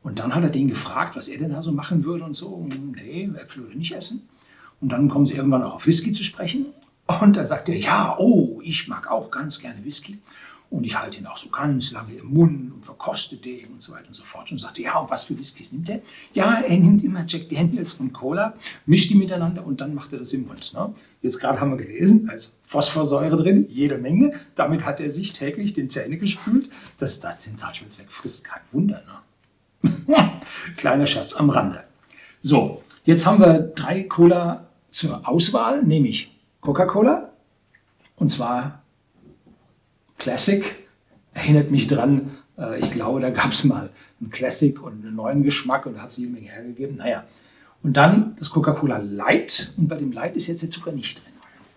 Und 0.04 0.20
dann 0.20 0.34
hat 0.34 0.44
er 0.44 0.52
den 0.52 0.68
gefragt, 0.68 1.16
was 1.16 1.28
er 1.28 1.40
denn 1.40 1.52
da 1.52 1.62
so 1.62 1.72
machen 1.72 2.06
würde 2.06 2.24
und 2.24 2.34
so. 2.34 2.68
Nee, 2.70 3.32
Äpfel 3.36 3.64
würde 3.64 3.78
nicht 3.78 3.94
essen. 3.94 4.30
Und 4.82 4.92
dann 4.92 5.10
kommen 5.10 5.26
sie 5.26 5.36
irgendwann 5.36 5.64
auch 5.64 5.76
auf 5.76 5.88
Whisky 5.88 6.12
zu 6.12 6.24
sprechen. 6.24 6.68
Und 7.22 7.36
da 7.36 7.46
sagt 7.46 7.70
er, 7.70 7.78
ja, 7.78 8.16
oh, 8.18 8.60
ich 8.64 8.88
mag 8.88 9.10
auch 9.10 9.30
ganz 9.32 9.60
gerne 9.60 9.84
Whisky. 9.84 10.20
Und 10.72 10.86
ich 10.86 11.00
halte 11.00 11.20
ihn 11.20 11.28
auch 11.28 11.38
so 11.38 11.50
ganz 11.50 11.92
lange 11.92 12.14
im 12.16 12.34
Mund 12.34 12.74
und 12.74 12.86
verkoste 12.86 13.38
den 13.38 13.68
und 13.68 13.82
so 13.82 13.94
weiter 13.94 14.08
und 14.08 14.14
so 14.14 14.24
fort. 14.24 14.52
Und 14.52 14.58
sagte, 14.58 14.82
ja, 14.82 14.98
und 14.98 15.10
was 15.10 15.26
für 15.26 15.38
Whiskys 15.38 15.72
nimmt 15.72 15.88
er? 15.90 16.02
Ja, 16.34 16.62
er 16.62 16.78
nimmt 16.78 17.04
immer 17.04 17.24
Jack 17.28 17.50
Daniels 17.50 17.94
und 17.94 18.14
Cola, 18.14 18.56
mischt 18.86 19.12
die 19.12 19.16
miteinander 19.16 19.66
und 19.66 19.80
dann 19.80 19.94
macht 19.94 20.12
er 20.12 20.20
das 20.20 20.34
im 20.34 20.48
Mund. 20.48 20.74
Ne? 20.74 20.94
Jetzt 21.22 21.40
gerade 21.40 21.60
haben 21.62 21.70
wir 21.70 21.78
gelesen, 21.78 22.30
also 22.30 22.50
Phosphorsäure 22.64 23.38
drin, 23.38 23.68
jede 23.70 23.98
Menge. 23.98 24.34
Damit 24.56 24.84
hat 24.84 25.00
er 25.00 25.10
sich 25.10 25.34
täglich 25.34 25.74
den 25.76 25.90
Zähne 25.90 26.18
gespült. 26.18 26.70
Dass 26.98 27.20
das 27.20 27.38
den 27.46 27.58
Zahnschmelz 27.58 28.00
wegfrisst, 28.00 28.44
kein 28.44 28.62
Wunder. 28.72 29.04
Ne? 29.84 30.16
Kleiner 30.78 31.06
Scherz 31.06 31.36
am 31.36 31.52
Rande. 31.52 31.84
So, 32.42 32.84
jetzt 33.04 33.26
haben 33.26 33.40
wir 33.40 33.60
drei 33.60 34.04
Cola 34.04 34.65
zur 34.96 35.28
Auswahl, 35.28 35.84
nämlich 35.84 36.32
Coca-Cola. 36.62 37.34
Und 38.16 38.30
zwar 38.30 38.82
Classic. 40.18 40.64
Erinnert 41.34 41.70
mich 41.70 41.88
dran, 41.88 42.32
äh, 42.58 42.80
ich 42.80 42.92
glaube, 42.92 43.20
da 43.20 43.30
gab 43.30 43.52
es 43.52 43.66
mal 43.66 43.90
einen 44.22 44.30
Classic 44.30 44.82
und 44.82 45.06
einen 45.06 45.16
neuen 45.16 45.44
Geschmack 45.44 45.86
und 45.86 45.96
da 45.96 46.02
hat 46.02 46.10
es 46.10 46.18
jede 46.18 46.32
Menge 46.32 46.48
hergegeben. 46.48 46.96
Naja. 46.96 47.26
Und 47.84 47.98
dann 47.98 48.38
das 48.40 48.50
Coca-Cola 48.50 48.98
Light. 48.98 49.74
Und 49.76 49.90
bei 49.90 49.98
dem 49.98 50.14
Light 50.14 50.38
ist 50.38 50.48
jetzt 50.48 50.64
der 50.64 50.70
Zucker 50.70 50.94
nicht 50.94 51.22
drin. 51.22 51.34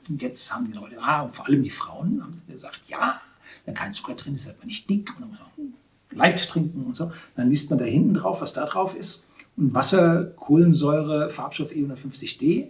Und 0.08 0.22
jetzt 0.22 0.54
haben 0.54 0.68
die 0.68 0.72
Leute, 0.72 0.96
ah, 1.00 1.22
und 1.22 1.30
vor 1.30 1.46
allem 1.46 1.64
die 1.64 1.70
Frauen, 1.70 2.22
haben 2.22 2.42
gesagt, 2.48 2.82
ja, 2.86 3.20
wenn 3.64 3.74
kein 3.74 3.92
Zucker 3.92 4.14
drin 4.14 4.36
ist, 4.36 4.46
wird 4.46 4.58
man 4.58 4.68
nicht 4.68 4.88
dick. 4.88 5.10
Und 5.16 5.22
dann 5.22 5.30
muss 5.30 5.38
man 5.56 5.74
Light 6.12 6.48
trinken 6.48 6.86
und 6.86 6.94
so. 6.94 7.10
Dann 7.34 7.50
liest 7.50 7.70
man 7.70 7.80
da 7.80 7.84
hinten 7.84 8.14
drauf, 8.14 8.40
was 8.40 8.52
da 8.52 8.64
drauf 8.64 8.94
ist. 8.94 9.24
Und 9.56 9.74
Wasser, 9.74 10.32
Kohlensäure, 10.36 11.30
Farbstoff 11.30 11.72
E150D, 11.72 12.68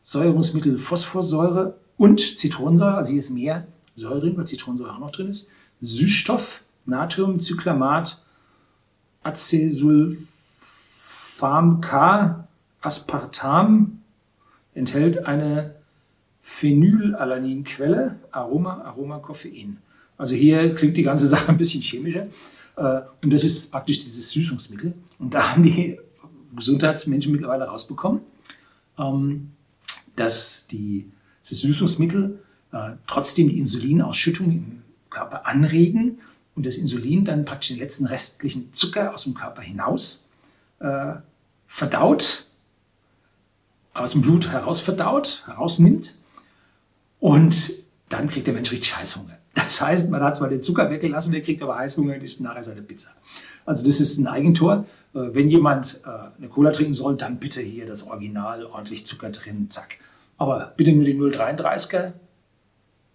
Säurungsmittel 0.00 0.78
Phosphorsäure 0.78 1.78
und 1.96 2.20
Zitronensäure, 2.38 2.94
also 2.94 3.10
hier 3.10 3.18
ist 3.18 3.30
mehr 3.30 3.66
Säure 3.94 4.20
drin, 4.20 4.36
weil 4.36 4.46
Zitronensäure 4.46 4.92
auch 4.92 4.98
noch 4.98 5.10
drin 5.10 5.28
ist. 5.28 5.48
Süßstoff, 5.80 6.62
Natriumcyclamat, 6.86 8.22
Acesulfam 9.22 10.26
K, 11.80 12.48
Aspartam, 12.80 14.00
enthält 14.74 15.26
eine 15.26 15.74
Phenylalaninquelle, 16.42 18.18
Aroma, 18.30 18.82
Aroma, 18.82 19.18
Koffein. 19.18 19.78
Also 20.16 20.34
hier 20.34 20.74
klingt 20.74 20.96
die 20.96 21.02
ganze 21.02 21.26
Sache 21.28 21.50
ein 21.50 21.56
bisschen 21.56 21.82
chemischer. 21.82 22.26
Äh, 22.76 23.02
und 23.22 23.32
das 23.32 23.44
ist 23.44 23.70
praktisch 23.70 23.98
dieses 23.98 24.30
Süßungsmittel. 24.30 24.94
Und 25.18 25.34
da 25.34 25.50
haben 25.50 25.62
die 25.62 25.98
Gesundheitsmenschen 26.56 27.32
mittlerweile 27.32 27.64
rausbekommen, 27.64 28.20
ähm, 28.98 29.52
dass 30.16 30.66
die, 30.66 31.10
Süßungsmittel 31.56 32.38
äh, 32.72 32.92
trotzdem 33.06 33.48
die 33.48 33.58
Insulinausschüttung 33.58 34.50
im 34.50 34.82
Körper 35.10 35.46
anregen 35.46 36.18
und 36.54 36.66
das 36.66 36.76
Insulin 36.76 37.24
dann 37.24 37.44
praktisch 37.44 37.70
den 37.70 37.78
letzten 37.78 38.06
restlichen 38.06 38.72
Zucker 38.72 39.14
aus 39.14 39.24
dem 39.24 39.34
Körper 39.34 39.62
hinaus 39.62 40.28
äh, 40.78 41.14
verdaut, 41.66 42.46
aus 43.94 44.12
dem 44.12 44.22
Blut 44.22 44.48
heraus 44.48 44.80
verdaut, 44.80 45.42
herausnimmt. 45.46 46.14
Und 47.18 47.72
dann 48.10 48.28
kriegt 48.28 48.46
der 48.46 48.54
Mensch 48.54 48.70
richtig 48.70 48.96
Heißhunger. 48.96 49.38
Das 49.54 49.80
heißt, 49.80 50.10
man 50.10 50.22
hat 50.22 50.36
zwar 50.36 50.48
den 50.48 50.60
Zucker 50.60 50.90
weggelassen, 50.90 51.32
der 51.32 51.40
kriegt 51.40 51.62
aber 51.62 51.76
Heißhunger 51.76 52.14
und 52.14 52.22
isst 52.22 52.40
nachher 52.40 52.62
seine 52.62 52.82
Pizza. 52.82 53.10
Also 53.64 53.86
das 53.86 54.00
ist 54.00 54.18
ein 54.18 54.26
Eigentor. 54.26 54.84
Äh, 55.14 55.30
wenn 55.32 55.48
jemand 55.48 56.00
äh, 56.04 56.08
eine 56.36 56.48
Cola 56.48 56.70
trinken 56.70 56.94
soll, 56.94 57.16
dann 57.16 57.38
bitte 57.38 57.62
hier 57.62 57.86
das 57.86 58.06
Original, 58.06 58.64
ordentlich 58.66 59.06
Zucker 59.06 59.30
drin, 59.30 59.68
zack. 59.68 59.96
Aber 60.38 60.72
bitte 60.76 60.92
nur 60.92 61.04
die 61.04 61.14
0,33er 61.14 62.12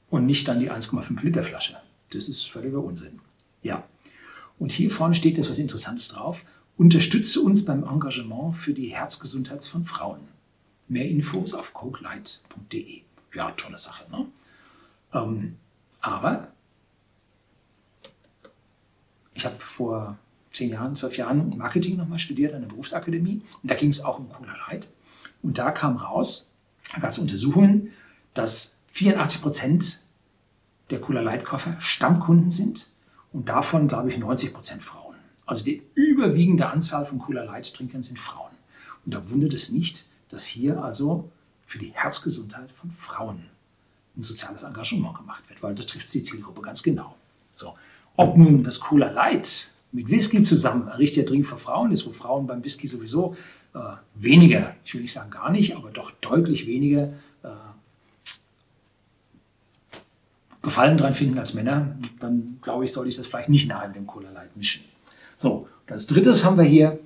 und 0.09 0.25
nicht 0.25 0.47
dann 0.47 0.59
die 0.59 0.71
1,5 0.71 1.23
Liter 1.23 1.43
Flasche. 1.43 1.77
Das 2.11 2.29
ist 2.29 2.49
völliger 2.49 2.83
Unsinn. 2.83 3.19
Ja. 3.63 3.83
Und 4.59 4.71
hier 4.71 4.91
vorne 4.91 5.15
steht 5.15 5.37
jetzt 5.37 5.49
was 5.49 5.59
Interessantes 5.59 6.09
drauf. 6.09 6.43
Unterstütze 6.77 7.41
uns 7.41 7.65
beim 7.65 7.83
Engagement 7.83 8.55
für 8.55 8.73
die 8.73 8.89
Herzgesundheit 8.95 9.65
von 9.65 9.85
Frauen. 9.85 10.19
Mehr 10.87 11.09
Infos 11.09 11.53
auf 11.53 11.73
cokelight.de. 11.73 13.01
Ja, 13.33 13.51
tolle 13.51 13.77
Sache. 13.77 14.09
Ne? 14.11 14.27
Ähm, 15.15 15.57
aber 16.01 16.49
ich 19.33 19.45
habe 19.45 19.59
vor 19.59 20.17
zehn 20.51 20.71
Jahren, 20.71 20.95
zwölf 20.95 21.17
Jahren 21.17 21.57
Marketing 21.57 21.97
nochmal 21.97 22.19
studiert 22.19 22.53
an 22.53 22.61
der 22.61 22.69
Berufsakademie 22.69 23.41
und 23.61 23.71
da 23.71 23.75
ging 23.75 23.89
es 23.89 24.03
auch 24.03 24.19
um 24.19 24.29
Cola 24.29 24.55
Light. 24.67 24.89
Und 25.41 25.57
da 25.57 25.71
kam 25.71 25.97
raus, 25.97 26.53
da 26.93 26.99
gab 26.99 27.09
es 27.09 27.17
Untersuchungen, 27.17 27.91
dass 28.33 28.75
84 28.93 29.41
Prozent 29.41 29.99
der 30.89 31.01
Cola 31.01 31.21
Light 31.21 31.43
Koffer 31.45 31.75
Stammkunden 31.79 32.51
sind 32.51 32.87
und 33.33 33.49
davon, 33.49 33.87
glaube 33.87 34.09
ich, 34.09 34.17
90 34.17 34.53
Prozent 34.53 34.83
Frauen. 34.83 35.15
Also 35.45 35.63
die 35.63 35.83
überwiegende 35.93 36.67
Anzahl 36.67 37.05
von 37.05 37.19
Cola 37.19 37.43
Light 37.43 37.73
Trinkern 37.73 38.03
sind 38.03 38.17
Frauen. 38.17 38.51
Und 39.05 39.13
da 39.13 39.29
wundert 39.29 39.53
es 39.53 39.71
nicht, 39.71 40.05
dass 40.29 40.45
hier 40.45 40.83
also 40.83 41.29
für 41.67 41.79
die 41.79 41.93
Herzgesundheit 41.93 42.71
von 42.71 42.91
Frauen 42.91 43.45
ein 44.17 44.23
soziales 44.23 44.63
Engagement 44.63 45.17
gemacht 45.17 45.47
wird, 45.49 45.61
weil 45.61 45.75
da 45.75 45.83
trifft 45.83 46.05
es 46.05 46.11
die 46.11 46.23
Zielgruppe 46.23 46.61
ganz 46.61 46.81
genau. 46.83 47.15
So. 47.53 47.75
Ob 48.15 48.37
nun 48.37 48.63
das 48.63 48.79
Cola 48.79 49.09
Light 49.09 49.69
mit 49.91 50.09
Whisky 50.09 50.41
zusammen 50.41 50.87
ein 50.87 50.97
richtiger 50.97 51.25
Drink 51.25 51.45
für 51.45 51.57
Frauen 51.57 51.91
ist, 51.91 52.05
wo 52.05 52.11
Frauen 52.11 52.47
beim 52.47 52.63
Whisky 52.63 52.87
sowieso 52.87 53.35
äh, 53.73 53.79
weniger, 54.15 54.75
ich 54.83 54.93
will 54.93 55.01
nicht 55.01 55.13
sagen 55.13 55.31
gar 55.31 55.51
nicht, 55.51 55.75
aber 55.75 55.91
doch 55.91 56.11
deutlich 56.21 56.65
weniger 56.67 57.13
äh, 57.43 57.49
Gefallen 60.61 60.97
dran 60.97 61.13
finden 61.13 61.37
als 61.37 61.53
Männer, 61.53 61.95
dann 62.19 62.57
glaube 62.61 62.85
ich, 62.85 62.91
sollte 62.91 63.09
ich 63.09 63.15
das 63.15 63.27
vielleicht 63.27 63.49
nicht 63.49 63.69
nahe 63.69 63.87
mit 63.87 63.97
dem 63.97 64.07
Cola 64.07 64.31
Light 64.31 64.57
mischen. 64.57 64.83
So, 65.37 65.67
als 65.87 66.07
drittes 66.07 66.43
haben 66.43 66.57
wir 66.57 66.63
hier 66.63 66.99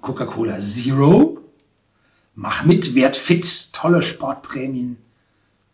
Coca-Cola 0.00 0.58
Zero. 0.58 1.40
Mach 2.36 2.64
mit, 2.64 2.94
werd 2.94 3.16
fit, 3.16 3.72
tolle 3.72 4.02
Sportprämien 4.02 4.98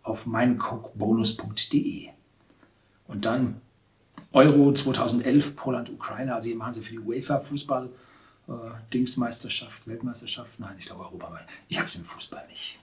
auf 0.06 0.26
meincokebonus.de. 0.26 2.08
Und 3.08 3.24
dann 3.24 3.60
Euro 4.32 4.72
2011, 4.72 5.56
Poland, 5.56 5.90
Ukraine. 5.90 6.34
Also 6.34 6.48
hier 6.48 6.56
machen 6.56 6.72
sie 6.72 6.82
für 6.82 6.92
die 6.92 6.98
UEFA 7.00 7.40
Fußball 7.40 7.90
äh, 8.48 8.52
Dingsmeisterschaft, 8.92 9.86
Weltmeisterschaft. 9.86 10.60
Nein, 10.60 10.76
ich 10.78 10.86
glaube 10.86 11.04
Europameisterschaft. 11.04 11.64
Ich 11.68 11.78
habe 11.78 11.88
es 11.88 11.94
im 11.96 12.04
Fußball 12.04 12.46
nicht. 12.48 12.78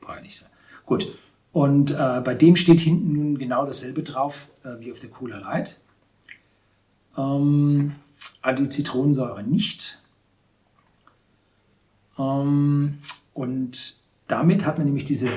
Brauche 0.00 0.18
ich 0.18 0.22
nicht. 0.22 0.46
Gut. 0.86 1.08
Und 1.52 1.92
äh, 1.92 2.20
bei 2.24 2.34
dem 2.34 2.56
steht 2.56 2.80
hinten 2.80 3.12
nun 3.12 3.38
genau 3.38 3.64
dasselbe 3.64 4.02
drauf 4.02 4.48
äh, 4.64 4.80
wie 4.80 4.92
auf 4.92 5.00
der 5.00 5.10
Cola 5.10 5.38
Light. 5.38 5.78
Ähm, 7.16 7.94
die 8.58 8.68
Zitronensäure 8.68 9.42
nicht. 9.42 9.98
Ähm, 12.18 12.98
und 13.32 13.96
damit 14.28 14.66
hat 14.66 14.78
man 14.78 14.86
nämlich 14.86 15.04
diese 15.04 15.30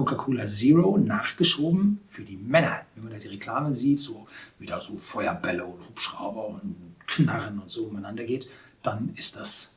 Coca-Cola 0.00 0.46
Zero 0.46 0.96
nachgeschoben 0.96 2.00
für 2.06 2.22
die 2.22 2.36
Männer. 2.36 2.80
Wenn 2.94 3.04
man 3.04 3.12
da 3.12 3.18
die 3.18 3.28
Reklame 3.28 3.74
sieht, 3.74 3.98
so 3.98 4.26
wieder 4.58 4.80
so 4.80 4.96
Feuerbälle 4.96 5.64
und 5.64 5.86
Hubschrauber 5.88 6.48
und 6.48 6.96
Knarren 7.06 7.58
und 7.58 7.68
so 7.68 7.84
umeinander 7.84 8.24
geht, 8.24 8.50
dann 8.82 9.12
ist 9.16 9.36
das 9.36 9.74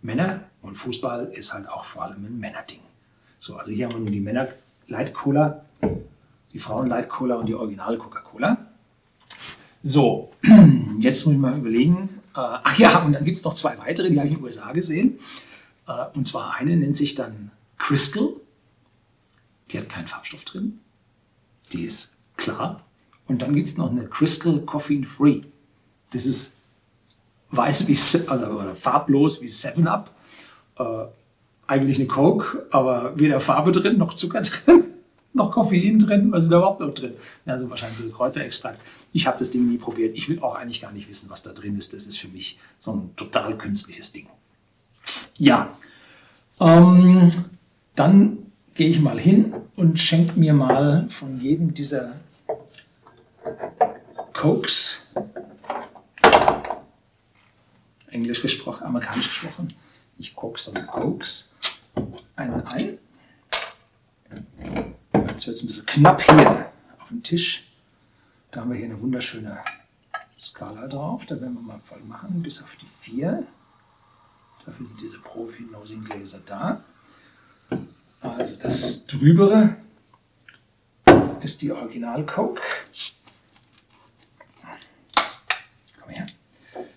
Männer 0.00 0.44
und 0.62 0.76
Fußball 0.76 1.26
ist 1.26 1.52
halt 1.52 1.68
auch 1.68 1.84
vor 1.84 2.04
allem 2.04 2.24
ein 2.24 2.38
Männerding. 2.38 2.80
So, 3.38 3.56
also 3.56 3.70
hier 3.70 3.86
haben 3.86 3.92
wir 3.92 4.00
nun 4.00 4.12
die 4.12 4.20
Männer 4.20 4.48
Light 4.86 5.12
Cola, 5.12 5.64
die 6.52 6.58
Frauen 6.58 6.88
Light 6.88 7.10
Cola 7.10 7.36
und 7.36 7.46
die 7.46 7.54
originale 7.54 7.98
Coca-Cola. 7.98 8.66
So, 9.82 10.32
jetzt 11.00 11.26
muss 11.26 11.34
ich 11.34 11.40
mal 11.40 11.58
überlegen. 11.58 12.08
Äh, 12.34 12.40
ach 12.40 12.78
ja, 12.78 13.00
und 13.00 13.12
dann 13.12 13.24
gibt 13.24 13.36
es 13.36 13.44
noch 13.44 13.54
zwei 13.54 13.76
weitere, 13.76 14.08
die 14.08 14.18
habe 14.18 14.28
ich 14.28 14.32
in 14.32 14.38
den 14.38 14.44
USA 14.44 14.72
gesehen. 14.72 15.18
Äh, 15.86 16.06
und 16.14 16.26
zwar 16.26 16.54
eine 16.56 16.76
nennt 16.76 16.96
sich 16.96 17.14
dann 17.14 17.50
Crystal. 17.76 18.28
Die 19.74 19.78
hat 19.80 19.88
keinen 19.88 20.06
Farbstoff 20.06 20.44
drin. 20.44 20.78
Die 21.72 21.84
ist 21.84 22.12
klar. 22.36 22.84
Und 23.26 23.42
dann 23.42 23.54
gibt 23.54 23.68
es 23.68 23.76
noch 23.76 23.90
eine 23.90 24.06
Crystal 24.06 24.60
Coffee 24.60 25.02
Free. 25.02 25.40
Das 26.12 26.26
ist 26.26 26.54
weiß 27.50 27.88
wie, 27.88 28.30
also, 28.30 28.46
oder 28.46 28.74
farblos 28.76 29.42
wie 29.42 29.46
7-Up. 29.46 30.10
Äh, 30.78 30.84
eigentlich 31.66 31.98
eine 31.98 32.06
Coke, 32.06 32.66
aber 32.70 33.18
weder 33.18 33.40
Farbe 33.40 33.72
drin, 33.72 33.98
noch 33.98 34.14
Zucker 34.14 34.42
drin, 34.66 34.84
noch 35.32 35.50
Koffein 35.50 35.98
drin, 35.98 36.30
was 36.30 36.44
ist 36.44 36.52
da 36.52 36.58
überhaupt 36.58 36.80
noch 36.80 36.94
drin? 36.94 37.14
Also 37.46 37.68
wahrscheinlich 37.68 38.00
ein 38.00 38.12
Kreuzerextrakt. 38.12 38.78
Ich 39.12 39.26
habe 39.26 39.38
das 39.38 39.50
Ding 39.50 39.68
nie 39.68 39.78
probiert. 39.78 40.16
Ich 40.16 40.28
will 40.28 40.40
auch 40.40 40.54
eigentlich 40.54 40.82
gar 40.82 40.92
nicht 40.92 41.08
wissen, 41.08 41.30
was 41.30 41.42
da 41.42 41.52
drin 41.52 41.76
ist. 41.76 41.92
Das 41.92 42.06
ist 42.06 42.18
für 42.18 42.28
mich 42.28 42.58
so 42.78 42.92
ein 42.92 43.16
total 43.16 43.58
künstliches 43.58 44.12
Ding. 44.12 44.28
Ja, 45.36 45.70
ähm, 46.60 47.30
dann 47.96 48.43
gehe 48.74 48.88
ich 48.88 49.00
mal 49.00 49.18
hin 49.18 49.54
und 49.76 49.98
schenke 49.98 50.38
mir 50.38 50.52
mal 50.52 51.08
von 51.08 51.40
jedem 51.40 51.74
dieser 51.74 52.16
Cokes 54.32 55.06
Englisch 58.08 58.42
gesprochen, 58.42 58.84
amerikanisch 58.84 59.28
gesprochen. 59.28 59.68
Nicht 60.18 60.36
Koks, 60.36 60.64
sondern 60.64 60.86
Cokes. 60.86 61.52
Ein 62.36 62.66
Ei. 62.66 62.98
Jetzt 65.12 65.46
wird 65.46 65.56
es 65.56 65.62
ein 65.62 65.66
bisschen 65.66 65.86
knapp 65.86 66.22
hier 66.22 66.70
auf 67.00 67.08
dem 67.08 67.22
Tisch. 67.22 67.72
Da 68.52 68.60
haben 68.60 68.70
wir 68.70 68.76
hier 68.76 68.86
eine 68.86 69.00
wunderschöne 69.00 69.58
Skala 70.40 70.86
drauf. 70.86 71.26
Da 71.26 71.40
werden 71.40 71.54
wir 71.54 71.62
mal 71.62 71.80
voll 71.80 72.02
machen, 72.02 72.40
bis 72.42 72.62
auf 72.62 72.76
die 72.76 72.86
4. 72.86 73.44
Dafür 74.64 74.86
sind 74.86 75.00
diese 75.00 75.18
Profi-Nosing-Gläser 75.18 76.40
da. 76.46 76.84
Also 78.24 78.56
das 78.56 79.04
drübere 79.04 79.76
ist 81.42 81.60
die 81.60 81.70
Original 81.70 82.24
Coke. 82.24 82.62
Komm 86.00 86.08
her. 86.08 86.26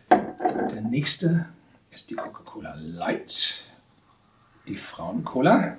Der 0.10 0.81
nächste 0.81 1.50
ist 1.91 2.10
die 2.10 2.15
Coca-Cola 2.15 2.75
Light, 2.75 3.65
die 4.69 4.77
Frauen-Cola. 4.77 5.77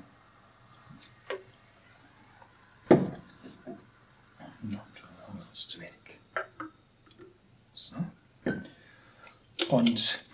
Und 9.71 10.25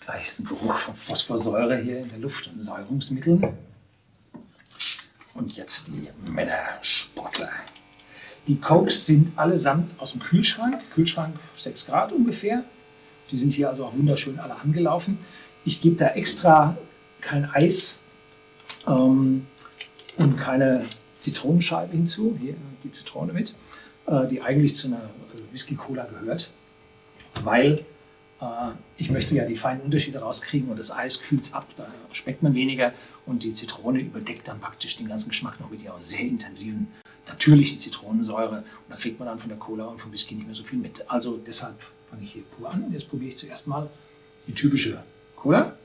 gleich 0.00 0.22
ist 0.28 0.38
ein 0.38 0.44
Geruch 0.46 0.74
von 0.74 0.94
Phosphorsäure 0.94 1.76
hier 1.76 1.98
in 2.00 2.08
der 2.08 2.18
Luft 2.18 2.46
und 2.46 2.60
Säurungsmitteln. 2.60 3.73
Und 5.34 5.56
jetzt 5.56 5.88
die 5.88 6.08
Männersportler. 6.30 7.50
Die 8.46 8.60
Cokes 8.60 9.06
sind 9.06 9.36
allesamt 9.36 9.98
aus 9.98 10.12
dem 10.12 10.20
Kühlschrank, 10.20 10.80
Kühlschrank 10.94 11.36
6 11.56 11.86
Grad 11.86 12.12
ungefähr. 12.12 12.62
Die 13.30 13.36
sind 13.36 13.54
hier 13.54 13.68
also 13.68 13.86
auch 13.86 13.94
wunderschön 13.94 14.38
alle 14.38 14.56
angelaufen. 14.56 15.18
Ich 15.64 15.80
gebe 15.80 15.96
da 15.96 16.08
extra 16.08 16.76
kein 17.20 17.46
Eis 17.46 18.00
ähm, 18.86 19.46
und 20.18 20.36
keine 20.36 20.84
Zitronenscheibe 21.18 21.92
hinzu. 21.92 22.36
Hier 22.40 22.54
die 22.82 22.90
Zitrone 22.90 23.32
mit, 23.32 23.54
äh, 24.06 24.26
die 24.28 24.42
eigentlich 24.42 24.74
zu 24.74 24.88
einer 24.88 25.10
Whisky-Cola 25.52 26.04
gehört, 26.04 26.50
weil 27.42 27.84
ich 28.96 29.10
möchte 29.10 29.34
ja 29.34 29.44
die 29.44 29.56
feinen 29.56 29.82
Unterschiede 29.82 30.18
rauskriegen 30.18 30.68
und 30.68 30.78
das 30.78 30.90
Eis 30.90 31.20
kühlt 31.20 31.52
ab, 31.54 31.66
da 31.76 31.86
schmeckt 32.12 32.42
man 32.42 32.54
weniger 32.54 32.92
und 33.26 33.42
die 33.42 33.52
Zitrone 33.52 34.00
überdeckt 34.00 34.48
dann 34.48 34.60
praktisch 34.60 34.96
den 34.96 35.08
ganzen 35.08 35.28
Geschmack 35.28 35.60
noch 35.60 35.70
mit 35.70 35.82
ihrer 35.82 36.00
sehr 36.00 36.20
intensiven, 36.20 36.88
natürlichen 37.26 37.78
Zitronensäure 37.78 38.58
und 38.58 38.90
da 38.90 38.96
kriegt 38.96 39.18
man 39.18 39.26
dann 39.26 39.38
von 39.38 39.48
der 39.48 39.58
Cola 39.58 39.86
und 39.86 39.98
vom 39.98 40.12
Whisky 40.12 40.34
nicht 40.34 40.46
mehr 40.46 40.54
so 40.54 40.64
viel 40.64 40.78
mit. 40.78 41.10
Also 41.10 41.36
deshalb 41.36 41.76
fange 42.10 42.24
ich 42.24 42.32
hier 42.32 42.42
pur 42.56 42.70
an. 42.70 42.92
Jetzt 42.92 43.08
probiere 43.08 43.28
ich 43.28 43.38
zuerst 43.38 43.66
mal 43.66 43.88
die 44.46 44.52
typische 44.52 45.02
Cola. 45.36 45.76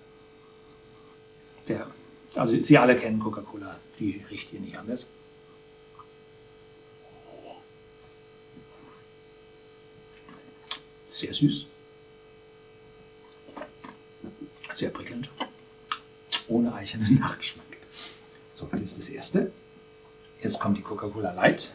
Der, 1.67 1.87
also 2.35 2.61
Sie 2.61 2.77
alle 2.77 2.95
kennen 2.95 3.19
Coca-Cola, 3.19 3.77
die 3.99 4.23
riecht 4.29 4.49
hier 4.49 4.59
nicht 4.59 4.77
anders. 4.77 5.07
Sehr 11.07 11.33
süß. 11.33 11.65
Sehr 14.73 14.89
prickelnd. 14.89 15.29
Ohne 16.47 16.73
eichernen 16.73 17.15
Nachgeschmack. 17.19 17.65
So, 18.55 18.67
das 18.71 18.81
ist 18.81 18.97
das 18.97 19.09
erste. 19.09 19.51
Jetzt 20.41 20.59
kommt 20.59 20.77
die 20.77 20.81
Coca-Cola 20.81 21.33
Light. 21.33 21.73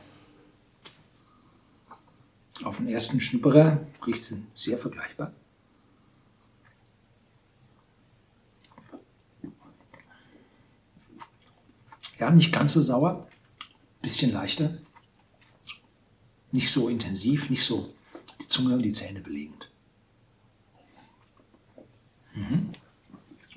Auf 2.62 2.76
den 2.78 2.88
ersten 2.88 3.20
Schnupperer 3.20 3.80
riecht 4.06 4.24
sie 4.24 4.42
sehr 4.54 4.78
vergleichbar. 4.78 5.32
Ja, 12.18 12.30
nicht 12.30 12.52
ganz 12.52 12.74
so 12.74 12.80
sauer, 12.80 13.28
bisschen 14.00 14.32
leichter, 14.32 14.78
nicht 16.52 16.70
so 16.70 16.88
intensiv, 16.88 17.50
nicht 17.50 17.64
so 17.64 17.92
die 18.40 18.46
Zunge 18.46 18.74
und 18.74 18.82
die 18.82 18.92
Zähne 18.92 19.20
belegend. 19.20 19.68
Mhm. 22.34 22.73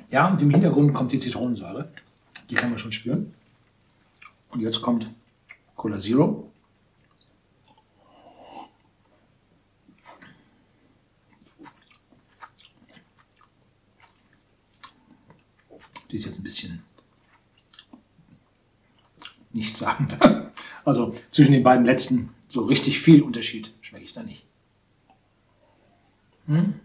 Ja, 0.10 0.30
und 0.30 0.42
im 0.42 0.50
Hintergrund 0.50 0.94
kommt 0.94 1.12
die 1.12 1.20
Zitronensäure, 1.20 1.92
die 2.50 2.56
kann 2.56 2.70
man 2.70 2.80
schon 2.80 2.92
spüren. 2.92 3.34
Und 4.50 4.62
jetzt 4.62 4.82
kommt 4.82 5.10
Cola 5.76 5.98
Zero. 5.98 6.50
Die 16.10 16.16
ist 16.16 16.26
jetzt 16.26 16.40
ein 16.40 16.44
bisschen 16.44 16.84
nichts 19.52 19.80
sagen. 19.80 20.08
Also 20.86 21.12
zwischen 21.32 21.52
den 21.52 21.64
beiden 21.64 21.86
letzten 21.86 22.34
so 22.48 22.64
richtig 22.64 23.02
viel 23.02 23.22
Unterschied 23.22 23.74
schmecke 23.82 24.06
ich 24.06 24.14
da 24.14 24.24
nicht. 24.24 24.46
Hm? 26.46 26.80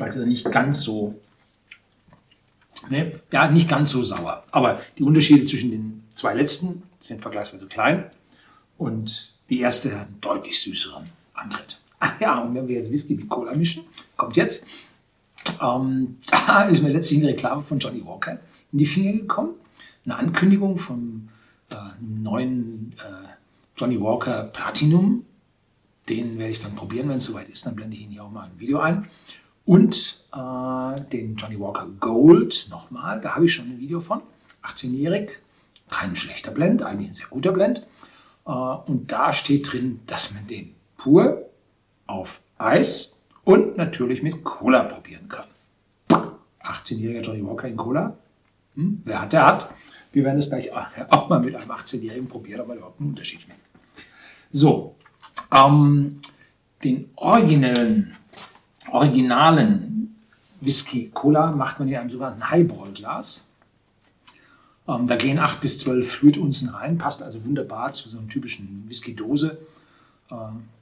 Vielleicht 0.00 0.16
ist 0.16 0.22
er 0.22 0.26
nicht 0.26 0.50
ganz 0.50 0.80
so, 0.80 1.20
ne, 2.88 3.20
ja, 3.30 3.50
nicht 3.50 3.68
ganz 3.68 3.90
so 3.90 4.02
sauer. 4.02 4.42
Aber 4.50 4.80
die 4.96 5.02
Unterschiede 5.02 5.44
zwischen 5.44 5.70
den 5.70 6.04
zwei 6.08 6.32
letzten 6.32 6.84
sind 7.00 7.20
vergleichsweise 7.20 7.66
klein 7.66 8.06
und 8.78 9.34
die 9.50 9.60
erste 9.60 9.92
hat 9.98 10.06
einen 10.06 10.20
deutlich 10.22 10.58
süßeren 10.62 11.04
Antritt. 11.34 11.80
Ach 11.98 12.18
ja, 12.18 12.38
und 12.38 12.54
wenn 12.54 12.66
wir 12.66 12.76
jetzt 12.76 12.90
Whisky 12.90 13.14
mit 13.14 13.28
Cola 13.28 13.54
mischen, 13.54 13.84
kommt 14.16 14.36
jetzt, 14.36 14.64
ähm, 15.60 16.16
da 16.46 16.62
ist 16.62 16.82
mir 16.82 16.88
letztlich 16.88 17.18
eine 17.18 17.28
Reklame 17.28 17.60
von 17.60 17.78
Johnny 17.78 18.02
Walker 18.02 18.38
in 18.72 18.78
die 18.78 18.86
Finger 18.86 19.12
gekommen 19.12 19.54
eine 20.06 20.16
Ankündigung 20.16 20.78
vom 20.78 21.28
äh, 21.70 21.74
neuen 22.00 22.94
äh, 22.98 23.28
Johnny 23.76 24.00
Walker 24.00 24.44
Platinum. 24.44 25.26
Den 26.08 26.38
werde 26.38 26.52
ich 26.52 26.60
dann 26.60 26.74
probieren, 26.74 27.10
wenn 27.10 27.18
es 27.18 27.24
soweit 27.24 27.50
ist. 27.50 27.66
Dann 27.66 27.76
blende 27.76 27.96
ich 27.96 28.02
Ihnen 28.02 28.12
hier 28.12 28.24
auch 28.24 28.30
mal 28.30 28.44
ein 28.44 28.58
Video 28.58 28.80
ein. 28.80 29.06
Und 29.64 30.24
äh, 30.32 31.00
den 31.12 31.36
Johnny 31.36 31.58
Walker 31.58 31.86
Gold 32.00 32.66
nochmal. 32.70 33.20
Da 33.20 33.34
habe 33.34 33.44
ich 33.44 33.54
schon 33.54 33.66
ein 33.66 33.78
Video 33.78 34.00
von. 34.00 34.22
18-jährig. 34.62 35.38
Kein 35.90 36.14
schlechter 36.16 36.50
Blend, 36.50 36.82
eigentlich 36.82 37.10
ein 37.10 37.14
sehr 37.14 37.26
guter 37.28 37.52
Blend. 37.52 37.86
Äh, 38.46 38.50
und 38.50 39.12
da 39.12 39.32
steht 39.32 39.72
drin, 39.72 40.00
dass 40.06 40.32
man 40.32 40.46
den 40.46 40.74
pur 40.96 41.46
auf 42.06 42.40
Eis 42.58 43.16
und 43.44 43.76
natürlich 43.76 44.22
mit 44.22 44.44
Cola 44.44 44.84
probieren 44.84 45.28
kann. 45.28 45.46
18-jähriger 46.62 47.22
Johnny 47.22 47.44
Walker 47.44 47.68
in 47.68 47.76
Cola. 47.76 48.16
Hm, 48.74 49.02
wer 49.04 49.22
hat, 49.22 49.32
der 49.32 49.46
hat. 49.46 49.70
Wir 50.12 50.24
werden 50.24 50.38
es 50.38 50.48
gleich 50.48 50.70
auch 50.72 51.28
mal 51.28 51.40
mit 51.40 51.54
einem 51.54 51.70
18-Jährigen 51.70 52.28
probieren, 52.28 52.60
ob 52.60 52.68
man 52.68 52.76
überhaupt 52.78 53.00
einen 53.00 53.10
Unterschied 53.10 53.42
schmeckt. 53.42 53.60
So, 54.50 54.96
ähm, 55.52 56.20
den 56.82 57.10
originellen, 57.16 58.16
originalen 58.92 60.16
Whisky 60.60 61.10
Cola 61.12 61.52
macht 61.52 61.78
man 61.78 61.88
in 61.88 61.96
einem 61.96 62.10
sogenannten 62.10 62.50
Highball-Glas. 62.50 63.46
Ähm, 64.88 65.06
da 65.06 65.16
gehen 65.16 65.38
8 65.38 65.60
bis 65.60 65.78
12 65.78 66.10
Fluidunzen 66.10 66.68
rein, 66.68 66.98
passt 66.98 67.22
also 67.22 67.44
wunderbar 67.44 67.92
zu 67.92 68.08
so 68.08 68.18
einer 68.18 68.28
typischen 68.28 68.84
Whisky-Dose 68.88 69.58
äh, 70.30 70.34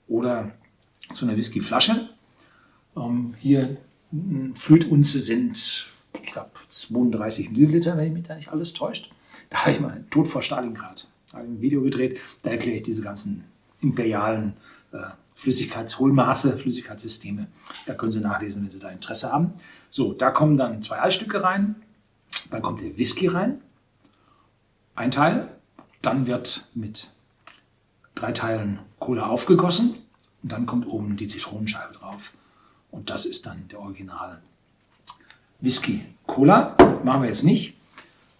oder 0.08 0.52
zu 1.12 1.26
einer 1.26 1.36
Whisky-Flasche. 1.36 2.08
Ähm, 2.96 3.34
hier 3.38 3.76
Fluidunze 4.54 5.20
sind, 5.20 5.86
ich 6.22 6.32
glaube, 6.32 6.50
32 6.68 7.50
Milliliter, 7.50 7.96
wenn 7.96 8.14
mich 8.14 8.24
da 8.24 8.34
nicht 8.34 8.48
alles 8.50 8.72
täuscht. 8.72 9.10
Da 9.50 9.60
habe 9.60 9.72
ich 9.72 9.80
mal 9.80 10.04
Tod 10.10 10.26
vor 10.26 10.42
Stalingrad 10.42 11.06
ein 11.32 11.60
Video 11.60 11.82
gedreht. 11.82 12.18
Da 12.42 12.50
erkläre 12.50 12.76
ich 12.76 12.82
diese 12.82 13.02
ganzen 13.02 13.44
imperialen 13.80 14.54
äh, 14.92 14.98
Flüssigkeitshohlmaße, 15.38 16.58
Flüssigkeitssysteme. 16.58 17.46
Da 17.86 17.94
können 17.94 18.10
Sie 18.10 18.18
nachlesen, 18.18 18.62
wenn 18.62 18.70
Sie 18.70 18.80
da 18.80 18.90
Interesse 18.90 19.30
haben. 19.32 19.52
So, 19.88 20.12
da 20.12 20.32
kommen 20.32 20.56
dann 20.56 20.82
zwei 20.82 21.00
Eisstücke 21.00 21.44
rein. 21.44 21.76
Dann 22.50 22.60
kommt 22.60 22.80
der 22.80 22.98
Whisky 22.98 23.28
rein. 23.28 23.60
Ein 24.96 25.12
Teil. 25.12 25.48
Dann 26.02 26.26
wird 26.26 26.66
mit 26.74 27.06
drei 28.16 28.32
Teilen 28.32 28.80
Cola 28.98 29.28
aufgegossen. 29.28 29.94
Und 30.42 30.50
dann 30.50 30.66
kommt 30.66 30.88
oben 30.88 31.16
die 31.16 31.28
Zitronenscheibe 31.28 31.94
drauf. 31.94 32.32
Und 32.90 33.08
das 33.08 33.24
ist 33.24 33.46
dann 33.46 33.68
der 33.68 33.78
Original 33.78 34.42
Whisky 35.60 36.04
Cola. 36.26 36.76
Machen 37.04 37.22
wir 37.22 37.28
jetzt 37.28 37.44
nicht. 37.44 37.76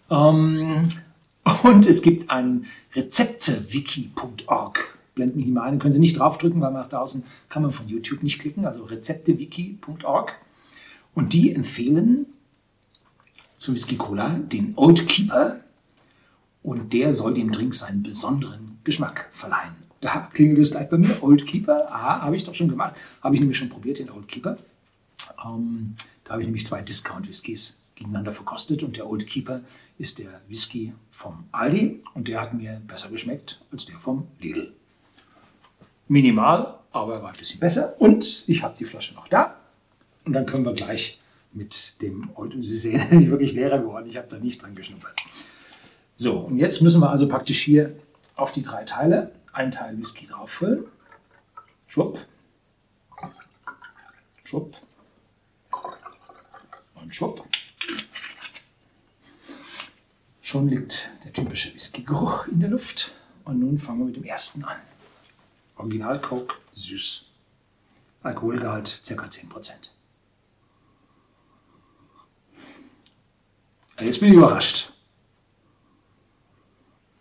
Ähm, 0.09 0.85
und 1.63 1.87
es 1.87 2.01
gibt 2.01 2.29
ein 2.29 2.65
Rezeptewiki.org. 2.93 4.98
Blenden 5.15 5.39
hier 5.39 5.53
mal 5.53 5.63
ein. 5.63 5.79
Können 5.79 5.91
Sie 5.91 5.99
nicht 5.99 6.19
draufdrücken, 6.19 6.61
weil 6.61 6.71
nach 6.71 6.89
draußen 6.89 7.23
kann 7.49 7.63
man 7.63 7.71
von 7.71 7.87
YouTube 7.87 8.23
nicht 8.23 8.39
klicken. 8.39 8.65
Also 8.65 8.83
Rezeptewiki.org. 8.85 10.33
Und 11.15 11.33
die 11.33 11.53
empfehlen 11.53 12.25
zum 13.57 13.75
Whisky 13.75 13.97
Cola 13.97 14.29
den 14.29 14.73
Old 14.75 15.07
Keeper. 15.07 15.59
Und 16.63 16.93
der 16.93 17.13
soll 17.13 17.33
dem 17.33 17.51
Drink 17.51 17.75
seinen 17.75 18.03
besonderen 18.03 18.79
Geschmack 18.83 19.27
verleihen. 19.31 19.75
Da 20.01 20.29
klingelt 20.33 20.59
es 20.59 20.71
gleich 20.71 20.89
bei 20.89 20.97
mir. 20.97 21.21
Old 21.21 21.45
Keeper. 21.45 21.91
Aha, 21.91 22.21
habe 22.21 22.35
ich 22.35 22.43
doch 22.43 22.55
schon 22.55 22.69
gemacht. 22.69 22.95
Habe 23.21 23.35
ich 23.35 23.41
nämlich 23.41 23.57
schon 23.57 23.69
probiert, 23.69 23.99
den 23.99 24.09
Old 24.09 24.27
Keeper. 24.27 24.57
Ähm, 25.45 25.95
da 26.23 26.31
habe 26.31 26.41
ich 26.41 26.47
nämlich 26.47 26.65
zwei 26.65 26.81
Discount-Whiskys 26.81 27.79
gegeneinander 27.95 28.31
verkostet 28.31 28.81
und 28.81 28.95
der 28.95 29.07
Old 29.07 29.27
Keeper 29.27 29.61
ist 29.97 30.19
der 30.19 30.41
Whisky 30.47 30.93
vom 31.11 31.43
Aldi 31.51 32.01
und 32.13 32.27
der 32.27 32.41
hat 32.41 32.53
mir 32.53 32.81
besser 32.87 33.09
geschmeckt 33.09 33.61
als 33.71 33.85
der 33.85 33.99
vom 33.99 34.27
Lidl. 34.39 34.73
Minimal, 36.09 36.79
aber 36.91 37.13
er 37.13 37.23
war 37.23 37.29
ein 37.29 37.37
bisschen 37.37 37.59
besser 37.59 37.95
und 37.99 38.43
ich 38.47 38.63
habe 38.63 38.75
die 38.77 38.83
Flasche 38.83 39.13
noch 39.13 39.27
da 39.27 39.55
und 40.25 40.33
dann 40.33 40.45
können 40.45 40.65
wir 40.65 40.73
gleich 40.73 41.19
mit 41.53 42.01
dem 42.01 42.29
Old, 42.35 42.53
Sie 42.61 42.75
sehen, 42.75 43.07
die 43.11 43.23
ist 43.25 43.31
wirklich 43.31 43.53
leerer 43.53 43.79
geworden, 43.79 44.07
ich 44.09 44.17
habe 44.17 44.27
da 44.27 44.37
nicht 44.37 44.61
dran 44.61 44.75
geschnuppert. 44.75 45.15
So, 46.17 46.39
und 46.39 46.57
jetzt 46.57 46.81
müssen 46.81 46.99
wir 46.99 47.09
also 47.09 47.27
praktisch 47.27 47.61
hier 47.61 47.95
auf 48.35 48.51
die 48.51 48.63
drei 48.63 48.83
Teile 48.83 49.31
ein 49.53 49.71
Teil 49.71 49.97
Whisky 49.97 50.25
drauf 50.25 50.49
füllen. 50.51 50.85
Schwupp. 51.87 52.19
Schwupp. 54.43 54.75
Und 56.95 57.15
schwupp. 57.15 57.47
Schon 60.41 60.67
liegt 60.69 61.09
der 61.23 61.33
typische 61.33 61.73
Whisky-Geruch 61.73 62.47
in 62.47 62.59
der 62.59 62.69
Luft. 62.69 63.13
Und 63.45 63.59
nun 63.59 63.77
fangen 63.77 63.99
wir 63.99 64.05
mit 64.05 64.15
dem 64.15 64.23
ersten 64.23 64.63
an. 64.63 64.77
Original 65.79 66.19
Coke, 66.19 66.55
süß. 66.73 67.31
Alkoholgehalt 68.21 69.01
ca. 69.07 69.13
10%. 69.13 69.71
Jetzt 74.01 74.19
bin 74.19 74.29
ich 74.29 74.35
überrascht. 74.35 74.91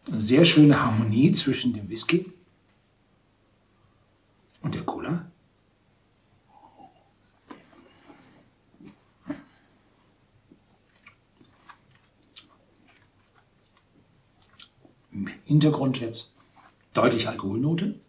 Eine 0.08 0.20
sehr 0.20 0.44
schöne 0.44 0.82
Harmonie 0.82 1.32
zwischen 1.32 1.72
dem 1.72 1.88
Whisky 1.88 2.32
und 4.62 4.74
der 4.74 4.82
Cola. 4.82 5.30
Im 15.12 15.28
Hintergrund 15.44 16.00
jetzt 16.00 16.32
deutlich 16.92 17.28
Alkoholnote. 17.28 18.00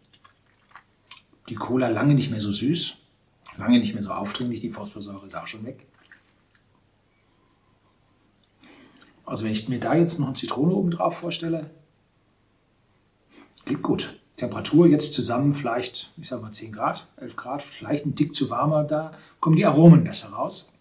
Die 1.50 1.56
Cola 1.56 1.88
lange 1.88 2.14
nicht 2.14 2.30
mehr 2.30 2.40
so 2.40 2.52
süß, 2.52 2.96
lange 3.58 3.80
nicht 3.80 3.92
mehr 3.92 4.02
so 4.02 4.12
aufdringlich, 4.12 4.60
die 4.60 4.70
Phosphorsäure 4.70 5.26
ist 5.26 5.34
auch 5.34 5.48
schon 5.48 5.66
weg. 5.66 5.86
Also 9.26 9.44
wenn 9.44 9.52
ich 9.52 9.68
mir 9.68 9.80
da 9.80 9.94
jetzt 9.94 10.18
noch 10.18 10.28
eine 10.28 10.36
Zitrone 10.36 10.72
oben 10.72 10.92
drauf 10.92 11.18
vorstelle, 11.18 11.70
geht 13.64 13.82
gut. 13.82 14.16
Temperatur 14.36 14.86
jetzt 14.86 15.12
zusammen 15.12 15.52
vielleicht, 15.52 16.10
ich 16.16 16.28
sag 16.28 16.40
mal 16.40 16.52
10 16.52 16.72
Grad, 16.72 17.06
11 17.16 17.36
Grad, 17.36 17.62
vielleicht 17.62 18.06
ein 18.06 18.14
Dick 18.14 18.34
zu 18.34 18.48
warmer, 18.48 18.84
da 18.84 19.12
kommen 19.38 19.56
die 19.56 19.66
Aromen 19.66 20.02
besser 20.02 20.30
raus. 20.30 20.72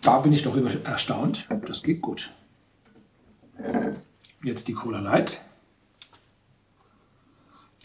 Da 0.00 0.20
bin 0.20 0.32
ich 0.32 0.42
doch 0.42 0.56
erstaunt, 0.84 1.46
das 1.66 1.82
geht 1.82 2.00
gut. 2.00 2.30
Jetzt 4.42 4.68
die 4.68 4.74
Cola 4.74 5.00
Light. 5.00 5.42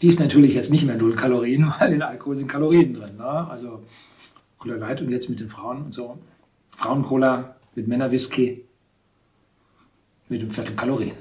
Die 0.02 0.08
ist 0.08 0.20
natürlich 0.20 0.54
jetzt 0.54 0.70
nicht 0.70 0.84
mehr 0.84 0.96
0 0.96 1.14
Kalorien, 1.14 1.72
weil 1.78 1.92
in 1.92 2.02
Alkohol 2.02 2.36
sind 2.36 2.48
Kalorien 2.48 2.92
drin. 2.92 3.16
Ne? 3.16 3.24
Also 3.24 3.82
Cola 4.58 4.76
Light 4.76 5.00
und 5.00 5.10
jetzt 5.10 5.28
mit 5.28 5.40
den 5.40 5.48
Frauen 5.48 5.82
und 5.82 5.92
so. 5.92 6.18
Frauencola 6.70 7.56
mit 7.74 7.86
Männerwhisky 7.86 8.64
mit 10.28 10.40
einem 10.40 10.50
Viertel 10.50 10.74
Kalorien. 10.74 11.16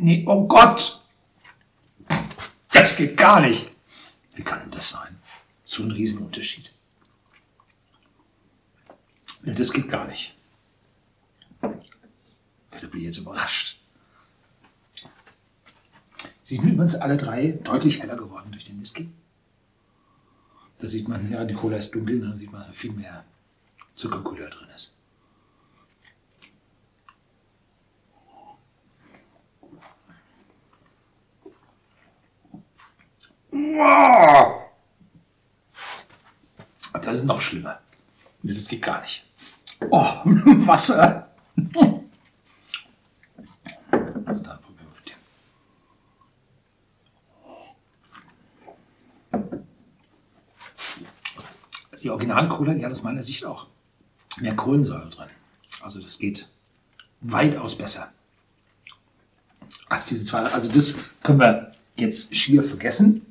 Nee, 0.00 0.24
oh 0.26 0.46
Gott! 0.46 1.02
Das 2.72 2.96
geht 2.96 3.16
gar 3.16 3.40
nicht. 3.40 3.72
Wie 4.34 4.42
kann 4.42 4.60
denn 4.60 4.70
das 4.70 4.90
sein? 4.90 5.20
So 5.64 5.82
ein 5.82 5.90
Riesenunterschied. 5.90 6.72
Das 9.42 9.72
geht 9.72 9.88
gar 9.88 10.06
nicht. 10.06 10.37
Da 12.80 12.86
bin 12.86 13.00
ich 13.00 13.06
jetzt 13.06 13.18
überrascht. 13.18 13.80
Sie 16.42 16.56
sind 16.56 16.68
übrigens 16.68 16.94
alle 16.94 17.16
drei 17.16 17.52
deutlich 17.52 18.00
heller 18.00 18.16
geworden 18.16 18.52
durch 18.52 18.64
den 18.64 18.80
Whisky. 18.80 19.08
Da 20.78 20.88
sieht 20.88 21.08
man, 21.08 21.30
ja, 21.30 21.44
die 21.44 21.54
Cola 21.54 21.76
ist 21.76 21.94
dunkel, 21.94 22.20
dann 22.20 22.38
sieht 22.38 22.52
man, 22.52 22.66
dass 22.66 22.76
viel 22.76 22.92
mehr 22.92 23.24
Zuckercouleur 23.94 24.48
drin 24.48 24.68
ist. 24.74 24.94
Das 37.08 37.16
ist 37.16 37.24
noch 37.24 37.40
schlimmer. 37.40 37.80
Das 38.42 38.68
geht 38.68 38.82
gar 38.82 39.00
nicht. 39.00 39.24
Oh, 39.88 40.04
Wasser. 40.24 41.30
Also 44.26 44.42
da 44.42 44.56
probieren 44.56 44.88
wir 44.92 44.94
mit 44.94 45.08
dem. 45.08 45.16
Also 51.98 52.10
die 52.10 52.12
Original-Cola, 52.12 52.74
die 52.74 52.84
hat 52.84 52.92
aus 52.92 53.02
meiner 53.02 53.24
Sicht 53.24 53.44
auch 53.44 53.66
mehr 54.38 54.54
Kohlensäure 54.54 55.10
drin. 55.10 55.26
Also 55.80 56.00
das 56.00 56.20
geht 56.20 56.48
weitaus 57.22 57.76
besser 57.76 58.12
als 59.88 60.06
diese 60.06 60.24
zwei. 60.24 60.42
Also 60.42 60.70
das 60.70 61.10
können 61.24 61.40
wir 61.40 61.74
jetzt 61.96 62.36
schier 62.36 62.62
vergessen. 62.62 63.26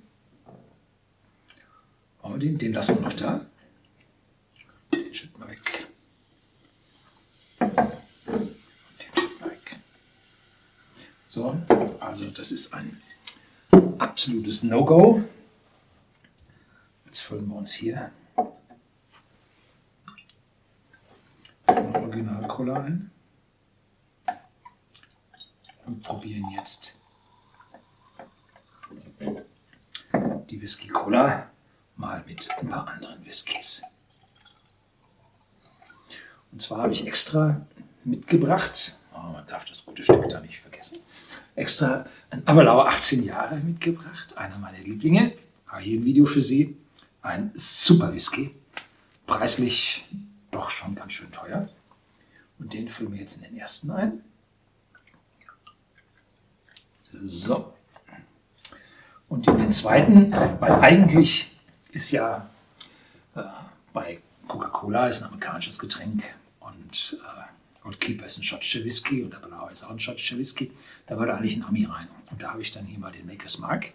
Aber 2.21 2.37
den, 2.37 2.57
den 2.57 2.73
lassen 2.73 2.95
wir 2.95 3.03
noch 3.03 3.13
da. 3.13 3.45
Den 4.93 5.13
schütten 5.13 5.41
wir 5.41 5.47
weg. 5.47 5.87
Den 7.61 7.69
schütten 9.15 9.39
wir 9.39 9.49
weg. 9.49 9.79
So, 11.25 11.57
also 12.01 12.25
das 12.31 12.51
ist 12.51 12.73
ein 12.73 13.01
absolutes 13.97 14.61
No-Go. 14.61 15.23
Jetzt 17.05 17.21
füllen 17.21 17.47
wir 17.47 17.55
uns 17.55 17.71
hier 17.71 18.11
Original 21.67 22.47
Cola 22.47 22.81
ein 22.81 23.11
und 25.85 26.03
probieren 26.03 26.49
jetzt 26.55 26.93
die 30.49 30.61
Whisky 30.61 30.87
Cola 30.87 31.49
mal 31.95 32.23
mit 32.27 32.49
ein 32.59 32.69
paar 32.69 32.87
anderen 32.87 33.25
Whiskys. 33.25 33.81
Und 36.51 36.61
zwar 36.61 36.83
habe 36.83 36.93
ich 36.93 37.05
extra 37.05 37.61
mitgebracht, 38.03 38.95
oh, 39.13 39.31
man 39.31 39.45
darf 39.47 39.65
das 39.65 39.85
gute 39.85 40.03
Stück 40.03 40.29
da 40.29 40.39
nicht 40.39 40.59
vergessen, 40.59 40.99
extra 41.55 42.05
ein 42.29 42.47
Avalauer 42.47 42.87
18 42.87 43.23
Jahre 43.23 43.57
mitgebracht, 43.57 44.37
einer 44.37 44.57
meiner 44.57 44.79
Lieblinge. 44.79 45.33
Habe 45.67 45.81
hier 45.81 45.99
ein 45.99 46.05
Video 46.05 46.25
für 46.25 46.41
Sie. 46.41 46.77
Ein 47.21 47.51
super 47.55 48.13
Whisky, 48.13 48.55
preislich 49.25 50.05
doch 50.57 50.69
schon 50.69 50.95
ganz 50.95 51.13
schön 51.13 51.31
teuer. 51.31 51.69
Und 52.59 52.73
den 52.73 52.87
füllen 52.87 53.13
wir 53.13 53.19
jetzt 53.19 53.37
in 53.37 53.43
den 53.43 53.57
ersten 53.57 53.91
ein. 53.91 54.23
So. 57.13 57.73
Und 59.29 59.47
in 59.47 59.57
den 59.59 59.71
zweiten, 59.71 60.31
weil 60.59 60.73
eigentlich 60.73 61.55
ist 61.91 62.11
ja 62.11 62.49
äh, 63.35 63.43
bei 63.93 64.19
Coca-Cola 64.47 65.07
ist 65.07 65.21
ein 65.21 65.27
amerikanisches 65.27 65.77
Getränk 65.77 66.23
und 66.59 67.19
äh, 67.21 67.85
Old 67.87 67.99
Keeper 67.99 68.25
ist 68.25 68.37
ein 68.37 68.43
schottischer 68.43 68.83
Whisky 68.83 69.23
und 69.23 69.31
der 69.33 69.39
Blaue 69.39 69.71
ist 69.71 69.83
auch 69.83 69.91
ein 69.91 69.99
schottischer 69.99 70.37
Whisky. 70.37 70.71
Da 71.05 71.17
würde 71.17 71.35
eigentlich 71.35 71.55
ein 71.55 71.63
Ami 71.63 71.85
rein. 71.85 72.07
Und 72.31 72.41
da 72.41 72.51
habe 72.51 72.61
ich 72.61 72.71
dann 72.71 72.85
hier 72.85 72.99
mal 72.99 73.11
den 73.11 73.25
Maker's 73.25 73.59
Mark 73.59 73.93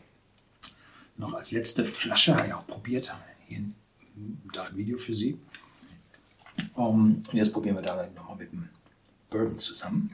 noch 1.17 1.35
als 1.35 1.51
letzte 1.51 1.85
Flasche, 1.85 2.35
habe 2.35 2.47
ich 2.49 2.55
auch 2.55 2.67
probiert, 2.67 3.15
hier 3.47 3.63
da 4.53 4.65
ein 4.65 4.77
Video 4.77 4.99
für 4.99 5.15
Sie. 5.15 5.39
Um, 6.75 7.17
und 7.17 7.35
jetzt 7.35 7.53
probieren 7.53 7.77
wir 7.77 7.83
da 7.83 8.07
nochmal 8.15 8.37
mit 8.37 8.53
dem 8.53 8.69
Bourbon 9.31 9.59
zusammen. 9.59 10.13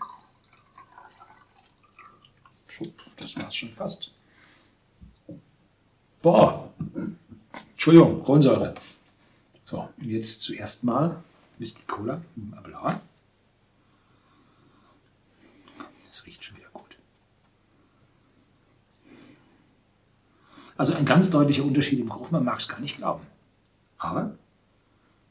Das 3.16 3.37
war 3.37 3.48
es 3.48 3.57
schon 3.57 3.70
fast. 3.70 4.12
Boah, 6.22 6.72
Entschuldigung, 7.72 8.22
Kohlensäure. 8.22 8.74
So, 9.64 9.88
jetzt 9.98 10.42
zuerst 10.42 10.85
mal 10.85 11.22
Whisky 11.59 11.83
Cola, 11.87 12.22
Abelauer. 12.57 13.01
Das 16.07 16.24
riecht 16.27 16.44
schon 16.44 16.57
wieder 16.57 16.70
gut. 16.72 16.96
Also 20.77 20.94
ein 20.94 21.05
ganz 21.05 21.31
deutlicher 21.31 21.64
Unterschied 21.64 21.98
im 21.98 22.09
Geruch, 22.09 22.31
man 22.31 22.44
mag 22.44 22.59
es 22.59 22.68
gar 22.68 22.81
nicht 22.81 22.96
glauben. 22.96 23.27
Aber 23.98 24.37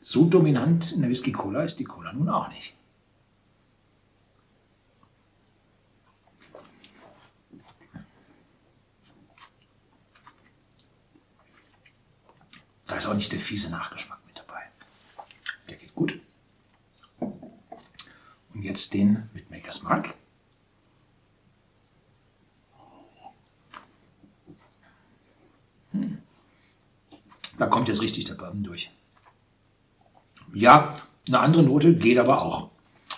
so 0.10 0.24
dominant 0.24 0.94
in 0.94 1.02
der 1.02 1.10
Whisky 1.10 1.34
Cola 1.34 1.64
ist 1.64 1.80
die 1.80 1.84
Cola 1.84 2.14
nun 2.14 2.30
auch 2.30 2.48
nicht. 2.48 2.74
Da 12.86 12.96
ist 12.96 13.06
auch 13.06 13.16
nicht 13.16 13.34
der 13.34 13.40
fiese 13.42 13.70
Nachgeschmack 13.70 14.20
mit 14.26 14.38
dabei. 14.38 14.62
Der 15.68 15.76
geht 15.76 15.94
gut. 15.94 16.22
Und 17.20 18.64
jetzt 18.64 18.94
den 18.94 19.30
mit 19.34 19.52
Makers 19.52 19.84
Mark. 19.84 20.16
Hm. 25.92 26.20
Da 27.58 27.68
kommt 27.68 27.90
jetzt 27.90 28.02
richtig 28.02 28.24
der 28.24 28.36
Bourbon 28.36 28.64
durch. 28.64 28.90
Ja, 30.54 30.96
eine 31.28 31.40
andere 31.40 31.64
Note 31.64 31.94
geht 31.96 32.18
aber 32.18 32.42
auch. 32.42 32.70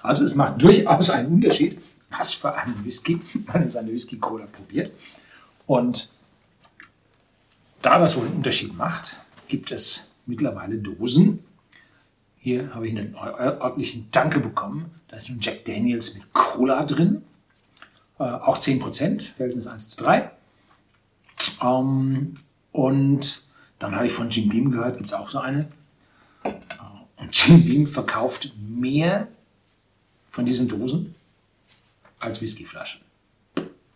Also 0.03 0.23
es 0.23 0.35
macht 0.35 0.61
durchaus 0.61 1.09
einen 1.09 1.33
Unterschied, 1.33 1.77
was 2.09 2.33
für 2.33 2.53
einen 2.53 2.83
Whisky 2.85 3.19
man 3.45 3.63
in 3.63 3.69
seine 3.69 3.91
Whisky-Cola 3.91 4.45
probiert. 4.45 4.91
Und 5.67 6.09
da 7.81 7.99
das 7.99 8.15
wohl 8.15 8.25
einen 8.25 8.37
Unterschied 8.37 8.75
macht, 8.75 9.17
gibt 9.47 9.71
es 9.71 10.11
mittlerweile 10.25 10.77
Dosen. 10.77 11.43
Hier 12.37 12.73
habe 12.73 12.87
ich 12.87 12.97
einen 12.97 13.15
ordentlichen 13.15 14.07
Danke 14.11 14.39
bekommen. 14.39 14.91
Da 15.07 15.17
ist 15.17 15.29
ein 15.29 15.39
Jack 15.41 15.65
Daniels 15.65 16.13
mit 16.13 16.33
Cola 16.33 16.83
drin. 16.83 17.23
Äh, 18.17 18.23
auch 18.23 18.57
10%, 18.57 19.33
Verhältnis 19.35 19.67
1 19.67 19.89
zu 19.89 20.03
3. 20.03 20.31
Ähm, 21.61 22.33
und 22.71 23.43
dann 23.79 23.95
habe 23.95 24.05
ich 24.05 24.11
von 24.11 24.29
Jim 24.29 24.49
Beam 24.49 24.71
gehört, 24.71 24.97
gibt 24.97 25.07
es 25.07 25.13
auch 25.13 25.29
so 25.29 25.39
eine. 25.39 25.69
Und 27.19 27.35
Jim 27.35 27.65
Beam 27.65 27.85
verkauft 27.85 28.53
mehr 28.57 29.27
von 30.29 30.45
diesen 30.45 30.67
Dosen 30.67 31.15
als 32.19 32.41
Whiskyflaschen. 32.41 33.01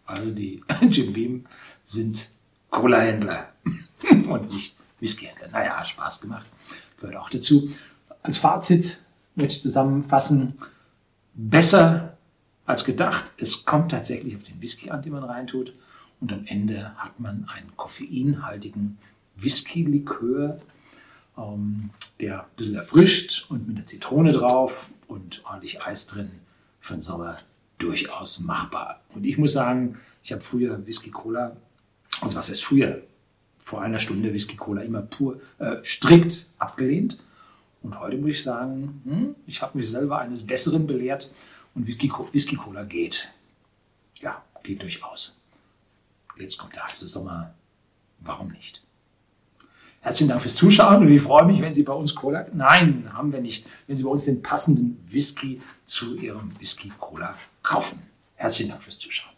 Also 0.06 0.32
die 0.32 0.62
Jim 0.90 1.14
Beam 1.14 1.46
sind 1.84 2.30
Cola-Händler 2.70 3.54
und 4.28 4.54
nicht 4.54 4.76
Whiskyhändler. 5.00 5.50
Naja, 5.50 5.84
Spaß 5.84 6.22
gemacht, 6.22 6.46
gehört 7.00 7.18
auch 7.18 7.30
dazu. 7.30 7.70
Als 8.22 8.38
Fazit 8.38 9.00
möchte 9.36 9.56
ich 9.56 9.62
zusammenfassen, 9.62 10.56
besser 11.34 12.18
als 12.66 12.84
gedacht. 12.84 13.32
Es 13.38 13.66
kommt 13.66 13.92
tatsächlich 13.92 14.36
auf 14.36 14.44
den 14.44 14.62
Whisky 14.62 14.90
an, 14.90 15.02
den 15.02 15.14
man 15.14 15.24
reintut. 15.24 15.74
Und 16.20 16.32
am 16.32 16.46
Ende 16.46 16.96
hat 16.96 17.20
man 17.20 17.48
einen 17.54 17.76
koffeinhaltigen 17.76 18.98
Whisky-Likör, 19.36 20.60
ähm, 21.38 21.90
der 22.20 22.44
ein 22.44 22.50
bisschen 22.56 22.76
erfrischt 22.76 23.46
und 23.50 23.68
mit 23.68 23.78
der 23.78 23.86
Zitrone 23.86 24.32
drauf 24.32 24.90
und 25.08 25.42
ordentlich 25.46 25.84
Eis 25.84 26.08
drin 26.08 26.32
für 26.80 26.94
den 26.94 27.02
Sommer 27.02 27.38
durchaus 27.78 28.40
machbar. 28.40 29.02
Und 29.14 29.26
ich 29.26 29.38
muss 29.38 29.54
sagen, 29.54 29.98
ich 30.24 30.32
habe 30.32 30.42
früher 30.42 30.86
Whisky 30.86 31.12
Cola, 31.12 31.56
also 32.22 32.36
was 32.36 32.50
heißt 32.50 32.64
früher? 32.64 33.04
Vor 33.60 33.82
einer 33.82 34.00
Stunde 34.00 34.34
Whisky 34.34 34.56
Cola 34.56 34.82
immer 34.82 35.02
pur 35.02 35.40
äh, 35.60 35.78
strikt 35.84 36.48
abgelehnt. 36.60 37.18
Und 37.82 38.00
heute 38.00 38.18
muss 38.18 38.32
ich 38.32 38.44
sagen, 38.44 39.02
hm, 39.06 39.36
ich 39.46 39.62
habe 39.62 39.78
mich 39.78 39.90
selber 39.90 40.20
eines 40.20 40.46
Besseren 40.46 40.88
belehrt 40.88 41.32
und 41.76 41.88
Whisky, 41.88 42.12
Whisky 42.32 42.56
Cola 42.56 42.84
geht. 42.84 43.30
Ja, 44.22 44.44
geht 44.64 44.82
durchaus. 44.82 45.36
Jetzt 46.38 46.58
kommt 46.58 46.76
der 46.76 46.88
heiße 46.88 47.08
Sommer. 47.08 47.54
Warum 48.20 48.52
nicht? 48.52 48.83
Herzlichen 50.04 50.28
Dank 50.28 50.42
fürs 50.42 50.56
Zuschauen 50.56 51.02
und 51.02 51.10
ich 51.10 51.22
freue 51.22 51.46
mich, 51.46 51.62
wenn 51.62 51.74
Sie 51.74 51.84
bei 51.84 51.94
uns 51.94 52.14
Cola, 52.14 52.46
nein, 52.54 53.10
haben 53.14 53.32
wir 53.32 53.40
nicht, 53.40 53.66
wenn 53.88 53.96
Sie 53.96 54.04
bei 54.04 54.10
uns 54.10 54.26
den 54.26 54.42
passenden 54.42 55.02
Whisky 55.10 55.62
zu 55.86 56.18
Ihrem 56.18 56.52
Whisky 56.60 56.92
Cola 57.00 57.36
kaufen. 57.64 58.02
Herzlichen 58.36 58.72
Dank 58.72 58.84
fürs 58.84 59.00
Zuschauen. 59.00 59.33